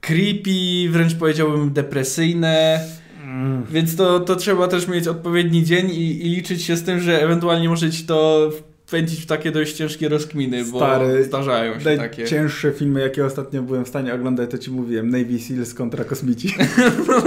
creepy 0.00 0.90
wręcz 0.90 1.14
powiedziałbym 1.14 1.72
depresyjne. 1.72 2.80
Mm. 3.22 3.66
Więc 3.70 3.96
to, 3.96 4.20
to 4.20 4.36
trzeba 4.36 4.68
też 4.68 4.88
mieć 4.88 5.08
odpowiedni 5.08 5.64
dzień 5.64 5.90
i, 5.90 6.26
i 6.26 6.30
liczyć 6.36 6.62
się 6.62 6.76
z 6.76 6.82
tym, 6.82 7.00
że 7.00 7.22
ewentualnie 7.22 7.68
może 7.68 7.90
ci 7.90 8.04
to 8.04 8.50
wpędzić 8.86 9.20
w 9.20 9.26
takie 9.26 9.50
dość 9.50 9.76
ciężkie 9.76 10.08
rozkminy, 10.08 10.64
Stary, 10.64 11.18
bo 11.18 11.24
zdarzają 11.24 11.80
się 11.80 11.96
takie. 11.96 12.24
cięższe 12.24 12.72
filmy, 12.72 13.00
jakie 13.00 13.24
ostatnio 13.24 13.62
byłem 13.62 13.84
w 13.84 13.88
stanie 13.88 14.14
oglądać, 14.14 14.50
to 14.50 14.58
ci 14.58 14.70
mówiłem. 14.70 15.10
Navy 15.10 15.38
Seals 15.38 15.74
kontra 15.74 16.04
kosmici. 16.04 16.54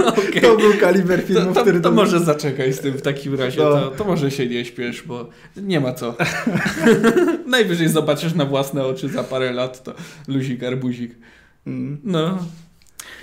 okay. 0.06 0.40
To 0.48 0.56
był 0.56 0.72
kaliber 0.80 1.22
filmu, 1.22 1.46
to, 1.46 1.54
to, 1.54 1.62
który... 1.62 1.80
To, 1.80 1.88
to 1.88 1.94
może 1.94 2.20
zaczekaj 2.20 2.72
z 2.72 2.80
tym 2.80 2.92
w 2.94 3.02
takim 3.02 3.34
razie. 3.34 3.60
No. 3.60 3.70
To, 3.70 3.90
to 3.90 4.04
może 4.04 4.30
się 4.30 4.46
nie 4.46 4.64
śpiesz, 4.64 5.02
bo 5.02 5.28
nie 5.56 5.80
ma 5.80 5.92
co. 5.92 6.16
Najwyżej 7.46 7.88
zobaczysz 7.88 8.34
na 8.34 8.44
własne 8.44 8.84
oczy 8.86 9.08
za 9.08 9.24
parę 9.24 9.52
lat, 9.52 9.82
to 9.82 9.94
luzik, 10.28 10.62
arbuzik. 10.62 11.14
Mm. 11.66 12.00
No. 12.04 12.38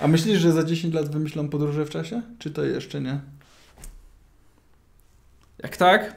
A 0.00 0.08
myślisz, 0.08 0.38
że 0.38 0.52
za 0.52 0.64
10 0.64 0.94
lat 0.94 1.12
wymyślą 1.12 1.48
podróże 1.48 1.86
w 1.86 1.90
czasie? 1.90 2.22
Czy 2.38 2.50
to 2.50 2.64
jeszcze 2.64 3.00
nie? 3.00 3.20
Jak 5.62 5.76
tak? 5.76 6.16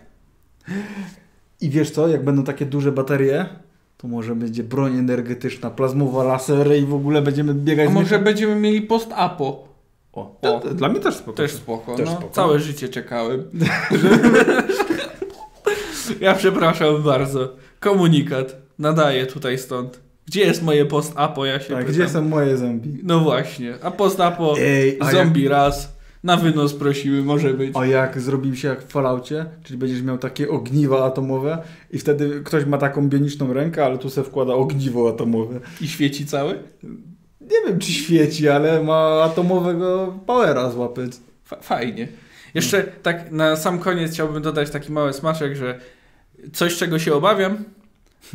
I 1.62 1.70
wiesz 1.70 1.92
co, 1.92 2.08
jak 2.08 2.24
będą 2.24 2.44
takie 2.44 2.66
duże 2.66 2.92
baterie, 2.92 3.46
to 3.98 4.08
może 4.08 4.36
będzie 4.36 4.64
broń 4.64 4.98
energetyczna, 4.98 5.70
plazmowa, 5.70 6.24
lasery 6.24 6.78
i 6.78 6.86
w 6.86 6.94
ogóle 6.94 7.22
będziemy 7.22 7.54
biegać... 7.54 7.90
A 7.90 7.92
może 7.92 8.20
będziemy 8.20 8.56
mieli 8.56 8.82
post-apo. 8.82 9.68
O, 10.14 10.38
to, 10.42 10.60
to, 10.60 10.74
dla 10.74 10.90
mnie 10.90 11.00
też 11.00 11.16
spoko. 11.16 11.38
Też 11.38 11.52
spoko. 11.52 11.96
Też 11.96 12.06
no, 12.06 12.12
spoko. 12.12 12.34
Całe 12.34 12.60
życie 12.60 12.90
czekałem. 12.90 13.42
ja 16.22 16.36
przepraszam 16.36 17.04
bardzo. 17.04 17.56
Komunikat. 17.80 18.56
Nadaję 18.80 19.26
tutaj 19.26 19.58
stąd. 19.58 20.00
Gdzie 20.26 20.42
jest 20.42 20.64
moje 20.64 20.86
post-apo? 20.86 21.46
Ja 21.46 21.60
się 21.60 21.74
tak, 21.74 21.88
gdzie 21.88 22.10
są 22.10 22.22
moje 22.22 22.58
zombie? 22.58 23.00
No 23.04 23.20
właśnie. 23.20 23.74
A 23.82 23.92
post-apo, 23.92 24.56
zombie 25.12 25.44
jak... 25.44 25.52
raz. 25.52 25.99
Na 26.24 26.38
wynos 26.38 26.74
prosiły, 26.74 27.24
może 27.24 27.54
być. 27.54 27.72
A 27.76 27.86
jak 27.86 28.22
zrobił 28.22 28.56
się 28.56 28.68
jak 28.68 28.84
w 28.84 28.88
Falloutie, 28.88 29.46
czyli 29.64 29.80
będziesz 29.80 30.02
miał 30.02 30.18
takie 30.18 30.50
ogniwa 30.50 31.06
atomowe 31.06 31.64
i 31.92 32.00
wtedy 32.00 32.42
ktoś 32.46 32.66
ma 32.66 32.78
taką 32.78 33.10
bioniczną 33.10 33.54
rękę, 33.54 33.86
ale 33.86 33.98
tu 33.98 34.10
se 34.10 34.24
wkłada 34.24 34.54
ogniwo 34.54 35.10
atomowe. 35.10 35.60
I 35.82 35.88
świeci 35.88 36.26
cały? 36.26 36.60
Nie 37.42 37.58
wiem, 37.68 37.80
czy 37.80 37.92
świeci, 37.92 38.50
ale 38.50 38.84
ma 38.84 39.24
atomowego 39.24 40.20
powera 40.26 40.70
złapać. 40.70 41.12
Fajnie. 41.62 42.08
Jeszcze 42.54 42.84
tak 42.84 43.32
na 43.32 43.56
sam 43.56 43.80
koniec 43.80 44.12
chciałbym 44.12 44.42
dodać 44.42 44.70
taki 44.70 44.92
mały 44.92 45.14
smaczek, 45.14 45.56
że 45.56 45.80
coś, 46.54 46.78
czego 46.78 47.00
się 47.00 47.14
obawiam, 47.14 47.64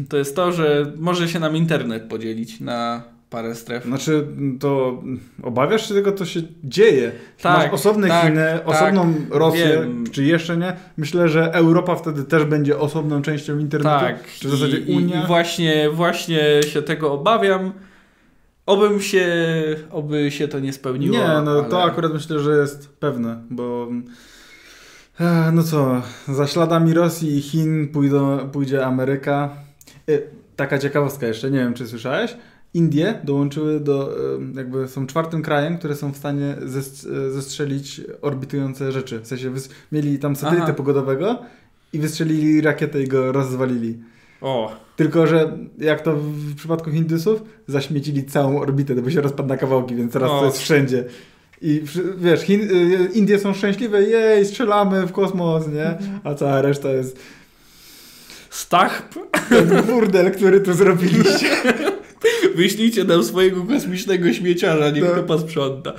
to 0.08 0.16
jest 0.16 0.36
to, 0.36 0.52
że 0.52 0.92
może 0.96 1.28
się 1.28 1.40
nam 1.40 1.56
internet 1.56 2.02
podzielić 2.02 2.60
na 2.60 3.02
parę 3.34 3.54
stref. 3.54 3.84
Znaczy, 3.84 4.26
to 4.60 5.02
obawiasz 5.42 5.88
się 5.88 5.94
tego, 5.94 6.12
co 6.12 6.24
się 6.24 6.40
dzieje? 6.64 7.12
Tak, 7.42 7.58
Masz 7.58 7.72
osobne 7.72 8.08
tak, 8.08 8.26
Chiny, 8.26 8.46
tak, 8.52 8.68
osobną 8.68 9.14
Rosję, 9.30 9.68
wiem. 9.68 10.04
czy 10.12 10.24
jeszcze 10.24 10.56
nie? 10.56 10.76
Myślę, 10.96 11.28
że 11.28 11.54
Europa 11.54 11.94
wtedy 11.94 12.24
też 12.24 12.44
będzie 12.44 12.78
osobną 12.78 13.22
częścią 13.22 13.58
internetu. 13.58 14.00
Tak. 14.00 14.26
Czy 14.40 14.48
w 14.48 14.50
zasadzie 14.50 14.78
I, 14.78 14.96
Unia? 14.96 15.24
I 15.24 15.26
właśnie, 15.26 15.90
właśnie 15.90 16.62
się 16.62 16.82
tego 16.82 17.12
obawiam. 17.12 17.72
Obym 18.66 19.00
się, 19.00 19.26
oby 19.90 20.30
się 20.30 20.48
to 20.48 20.60
nie 20.60 20.72
spełniło. 20.72 21.16
Nie, 21.16 21.28
no 21.44 21.50
ale... 21.50 21.64
to 21.64 21.82
akurat 21.82 22.12
myślę, 22.12 22.38
że 22.38 22.56
jest 22.56 22.88
pewne, 22.88 23.42
bo 23.50 23.88
e, 25.20 25.50
no 25.52 25.62
co, 25.62 26.02
za 26.28 26.46
śladami 26.46 26.94
Rosji 26.94 27.36
i 27.36 27.42
Chin 27.42 27.88
pójdą, 27.88 28.38
pójdzie 28.52 28.86
Ameryka. 28.86 29.50
E, 30.08 30.18
taka 30.56 30.78
ciekawostka 30.78 31.26
jeszcze, 31.26 31.50
nie 31.50 31.58
wiem 31.58 31.74
czy 31.74 31.86
słyszałeś, 31.86 32.36
Indie 32.74 33.20
dołączyły 33.24 33.80
do, 33.80 34.16
jakby 34.54 34.88
są 34.88 35.06
czwartym 35.06 35.42
krajem, 35.42 35.78
które 35.78 35.96
są 35.96 36.12
w 36.12 36.16
stanie 36.16 36.56
zestrzelić 37.30 38.00
orbitujące 38.22 38.92
rzeczy. 38.92 39.20
W 39.20 39.26
sensie 39.26 39.52
mieli 39.92 40.18
tam 40.18 40.36
satelitę 40.36 40.64
Aha. 40.64 40.74
pogodowego 40.74 41.38
i 41.92 41.98
wystrzelili 41.98 42.60
rakietę 42.60 43.02
i 43.02 43.08
go 43.08 43.32
rozwalili. 43.32 43.98
O. 44.40 44.72
Tylko, 44.96 45.26
że 45.26 45.58
jak 45.78 46.00
to 46.00 46.16
w 46.16 46.54
przypadku 46.54 46.90
Hindusów, 46.90 47.42
zaśmiecili 47.66 48.24
całą 48.24 48.60
orbitę, 48.60 48.94
bo 48.94 49.10
się 49.10 49.20
rozpadł 49.20 49.48
na 49.48 49.56
kawałki, 49.56 49.94
więc 49.94 50.12
teraz 50.12 50.30
o. 50.30 50.40
to 50.40 50.44
jest 50.44 50.58
wszędzie. 50.58 51.04
I 51.62 51.82
wiesz, 52.16 52.40
Chin, 52.40 52.60
y, 52.60 53.08
Indie 53.14 53.38
są 53.38 53.54
szczęśliwe, 53.54 54.02
jej, 54.02 54.46
strzelamy 54.46 55.06
w 55.06 55.12
kosmos, 55.12 55.68
nie? 55.68 55.86
Mhm. 55.86 56.20
A 56.24 56.34
cała 56.34 56.62
reszta 56.62 56.88
jest... 56.88 57.18
Stach? 58.50 59.08
Ten 59.48 59.82
burdel, 59.82 60.32
który 60.32 60.60
tu 60.60 60.72
zrobiliście. 60.72 61.46
Wyślijcie 62.56 63.04
nam 63.04 63.24
swojego 63.24 63.62
kosmicznego 63.64 64.32
śmieciarza, 64.32 64.90
niech 64.90 65.04
to 65.04 65.22
posprząta. 65.22 65.92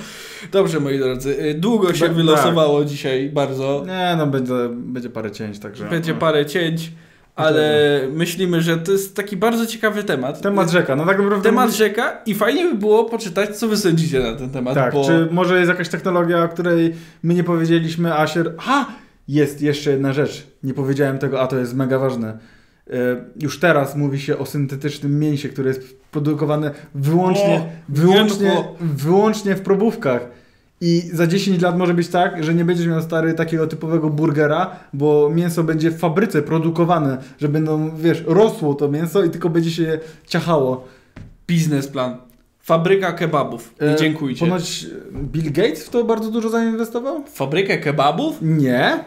Dobrze, 0.51 0.79
moi 0.79 0.99
drodzy. 0.99 1.39
Y, 1.45 1.53
długo 1.53 1.93
się 1.93 2.05
tak, 2.05 2.13
wylosowało 2.13 2.79
tak. 2.79 2.89
dzisiaj 2.89 3.29
bardzo. 3.29 3.83
Nie, 3.87 4.15
no 4.17 4.27
będzie, 4.27 4.53
będzie 4.71 5.09
parę 5.09 5.31
cięć, 5.31 5.59
także. 5.59 5.85
Będzie 5.85 6.13
no. 6.13 6.19
parę 6.19 6.45
cięć. 6.45 6.91
Ale 7.35 8.01
myślimy, 8.11 8.61
że 8.61 8.77
to 8.77 8.91
jest 8.91 9.15
taki 9.15 9.37
bardzo 9.37 9.65
ciekawy 9.65 10.03
temat. 10.03 10.41
Temat 10.41 10.71
rzeka, 10.71 10.95
no 10.95 11.05
tak 11.05 11.17
naprawdę. 11.17 11.49
Temat 11.49 11.71
rzeka 11.71 12.21
i 12.25 12.35
fajnie 12.35 12.69
by 12.69 12.77
było 12.77 13.05
poczytać, 13.05 13.57
co 13.57 13.67
wy 13.67 13.77
sądzicie 13.77 14.19
na 14.19 14.35
ten 14.35 14.49
temat. 14.49 14.73
Tak, 14.75 14.93
bo... 14.93 15.05
czy 15.05 15.27
może 15.31 15.57
jest 15.57 15.69
jakaś 15.69 15.89
technologia, 15.89 16.43
o 16.43 16.49
której 16.49 16.93
my 17.23 17.33
nie 17.33 17.43
powiedzieliśmy, 17.43 18.13
a 18.13 18.27
się... 18.27 18.43
Ha! 18.57 18.87
Jest 19.27 19.61
jeszcze 19.61 19.91
jedna 19.91 20.13
rzecz. 20.13 20.47
Nie 20.63 20.73
powiedziałem 20.73 21.17
tego, 21.17 21.41
a 21.41 21.47
to 21.47 21.57
jest 21.57 21.75
mega 21.75 21.99
ważne 21.99 22.37
już 23.39 23.59
teraz 23.59 23.95
mówi 23.95 24.19
się 24.19 24.37
o 24.37 24.45
syntetycznym 24.45 25.19
mięsie, 25.19 25.49
które 25.49 25.67
jest 25.67 25.97
produkowane 26.11 26.71
wyłącznie, 26.95 27.55
o, 27.55 27.69
wyłącznie, 27.89 28.63
wyłącznie 28.79 29.55
w 29.55 29.61
probówkach. 29.61 30.29
I 30.81 31.01
za 31.13 31.27
10 31.27 31.61
lat 31.61 31.77
może 31.77 31.93
być 31.93 32.07
tak, 32.07 32.43
że 32.43 32.53
nie 32.53 32.65
będziesz 32.65 32.87
miał 32.87 33.01
stary 33.01 33.33
takiego 33.33 33.67
typowego 33.67 34.09
burgera, 34.09 34.75
bo 34.93 35.29
mięso 35.29 35.63
będzie 35.63 35.91
w 35.91 35.99
fabryce 35.99 36.41
produkowane, 36.41 37.17
że 37.39 37.49
będą, 37.49 37.97
wiesz, 37.97 38.23
rosło 38.27 38.73
to 38.73 38.87
mięso 38.87 39.23
i 39.23 39.29
tylko 39.29 39.49
będzie 39.49 39.71
się 39.71 39.99
ciachało. 40.27 40.87
Biznesplan. 41.47 42.17
Fabryka 42.59 43.11
kebabów. 43.11 43.73
I 43.81 43.85
e, 43.85 43.95
dziękujcie. 43.95 44.45
Ponoć 44.45 44.85
Bill 45.11 45.51
Gates 45.51 45.85
w 45.85 45.89
to 45.89 46.03
bardzo 46.03 46.31
dużo 46.31 46.49
zainwestował? 46.49 47.23
Fabrykę 47.27 47.77
kebabów? 47.77 48.37
Nie. 48.41 49.03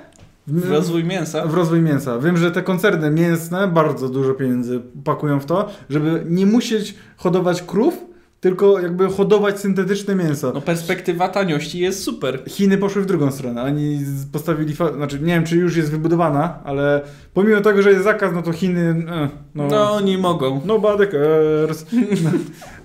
W 0.48 0.70
rozwój 0.70 1.04
mięsa? 1.04 1.46
W 1.46 1.54
rozwój 1.54 1.80
mięsa. 1.80 2.18
Wiem, 2.18 2.36
że 2.36 2.50
te 2.50 2.62
koncerny 2.62 3.10
mięsne 3.10 3.68
bardzo 3.68 4.08
dużo 4.08 4.34
pieniędzy 4.34 4.80
pakują 5.04 5.40
w 5.40 5.46
to, 5.46 5.70
żeby 5.90 6.22
nie 6.28 6.46
musieć 6.46 6.94
hodować 7.16 7.62
krów, 7.62 8.04
tylko 8.40 8.80
jakby 8.80 9.08
hodować 9.08 9.60
syntetyczne 9.60 10.14
mięso. 10.14 10.52
No 10.54 10.60
perspektywa 10.60 11.28
taniości 11.28 11.78
jest 11.78 12.02
super. 12.02 12.42
Chiny 12.48 12.78
poszły 12.78 13.02
w 13.02 13.06
drugą 13.06 13.30
stronę. 13.30 13.62
Oni 13.62 14.00
postawili, 14.32 14.74
znaczy 14.96 15.20
nie 15.20 15.34
wiem 15.34 15.44
czy 15.44 15.56
już 15.56 15.76
jest 15.76 15.90
wybudowana, 15.90 16.58
ale 16.64 17.00
pomimo 17.34 17.60
tego, 17.60 17.82
że 17.82 17.90
jest 17.90 18.04
zakaz, 18.04 18.34
no 18.34 18.42
to 18.42 18.52
Chiny... 18.52 19.06
Eh, 19.08 19.30
no, 19.54 19.66
no 19.66 19.92
oni 19.92 20.18
mogą. 20.18 20.60
No 20.64 20.78
bad 20.78 20.98
cares. 20.98 21.86
No, 22.24 22.30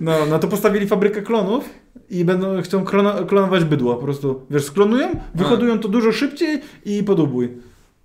no, 0.00 0.26
no 0.30 0.38
to 0.38 0.48
postawili 0.48 0.86
fabrykę 0.86 1.22
klonów 1.22 1.83
i 2.10 2.24
będą, 2.24 2.62
chcą 2.62 2.84
klonować 3.26 3.64
bydło 3.64 3.94
po 3.94 4.02
prostu. 4.02 4.46
Wiesz, 4.50 4.64
sklonują, 4.64 5.08
wyhodują 5.34 5.78
to 5.78 5.88
dużo 5.88 6.12
szybciej 6.12 6.60
i 6.84 7.02
podobuj. 7.02 7.52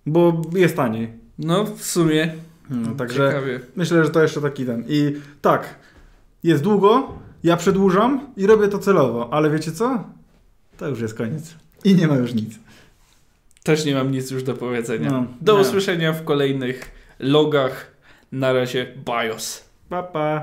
Bo 0.06 0.42
jest 0.56 0.76
taniej. 0.76 1.14
No, 1.40 1.66
w 1.66 1.84
sumie. 1.84 2.34
No, 2.70 2.96
także 2.96 3.28
Ciekawie. 3.28 3.60
myślę, 3.76 4.04
że 4.04 4.10
to 4.10 4.22
jeszcze 4.22 4.42
taki 4.42 4.66
ten. 4.66 4.84
I 4.88 5.16
tak, 5.42 5.76
jest 6.44 6.64
długo, 6.64 7.14
ja 7.44 7.58
przedłużam 7.58 8.20
i 8.38 8.48
robię 8.48 8.68
to 8.68 8.80
celowo, 8.80 9.34
ale 9.34 9.50
wiecie 9.50 9.72
co? 9.72 10.04
To 10.78 10.88
już 10.88 11.02
jest 11.02 11.14
koniec. 11.14 11.56
I 11.84 11.96
nie 11.96 12.08
ma 12.08 12.16
już 12.16 12.34
nic. 12.34 12.60
Też 13.64 13.86
nie 13.86 13.96
mam 13.96 14.12
nic 14.12 14.32
już 14.32 14.44
do 14.44 14.54
powiedzenia. 14.54 15.12
No, 15.12 15.26
do 15.42 15.56
usłyszenia 15.56 16.14
w 16.14 16.24
kolejnych 16.24 16.92
logach. 17.20 17.92
Na 18.32 18.54
razie, 18.54 18.94
BIOS. 19.06 19.64
Pa, 19.90 20.04
pa. 20.04 20.42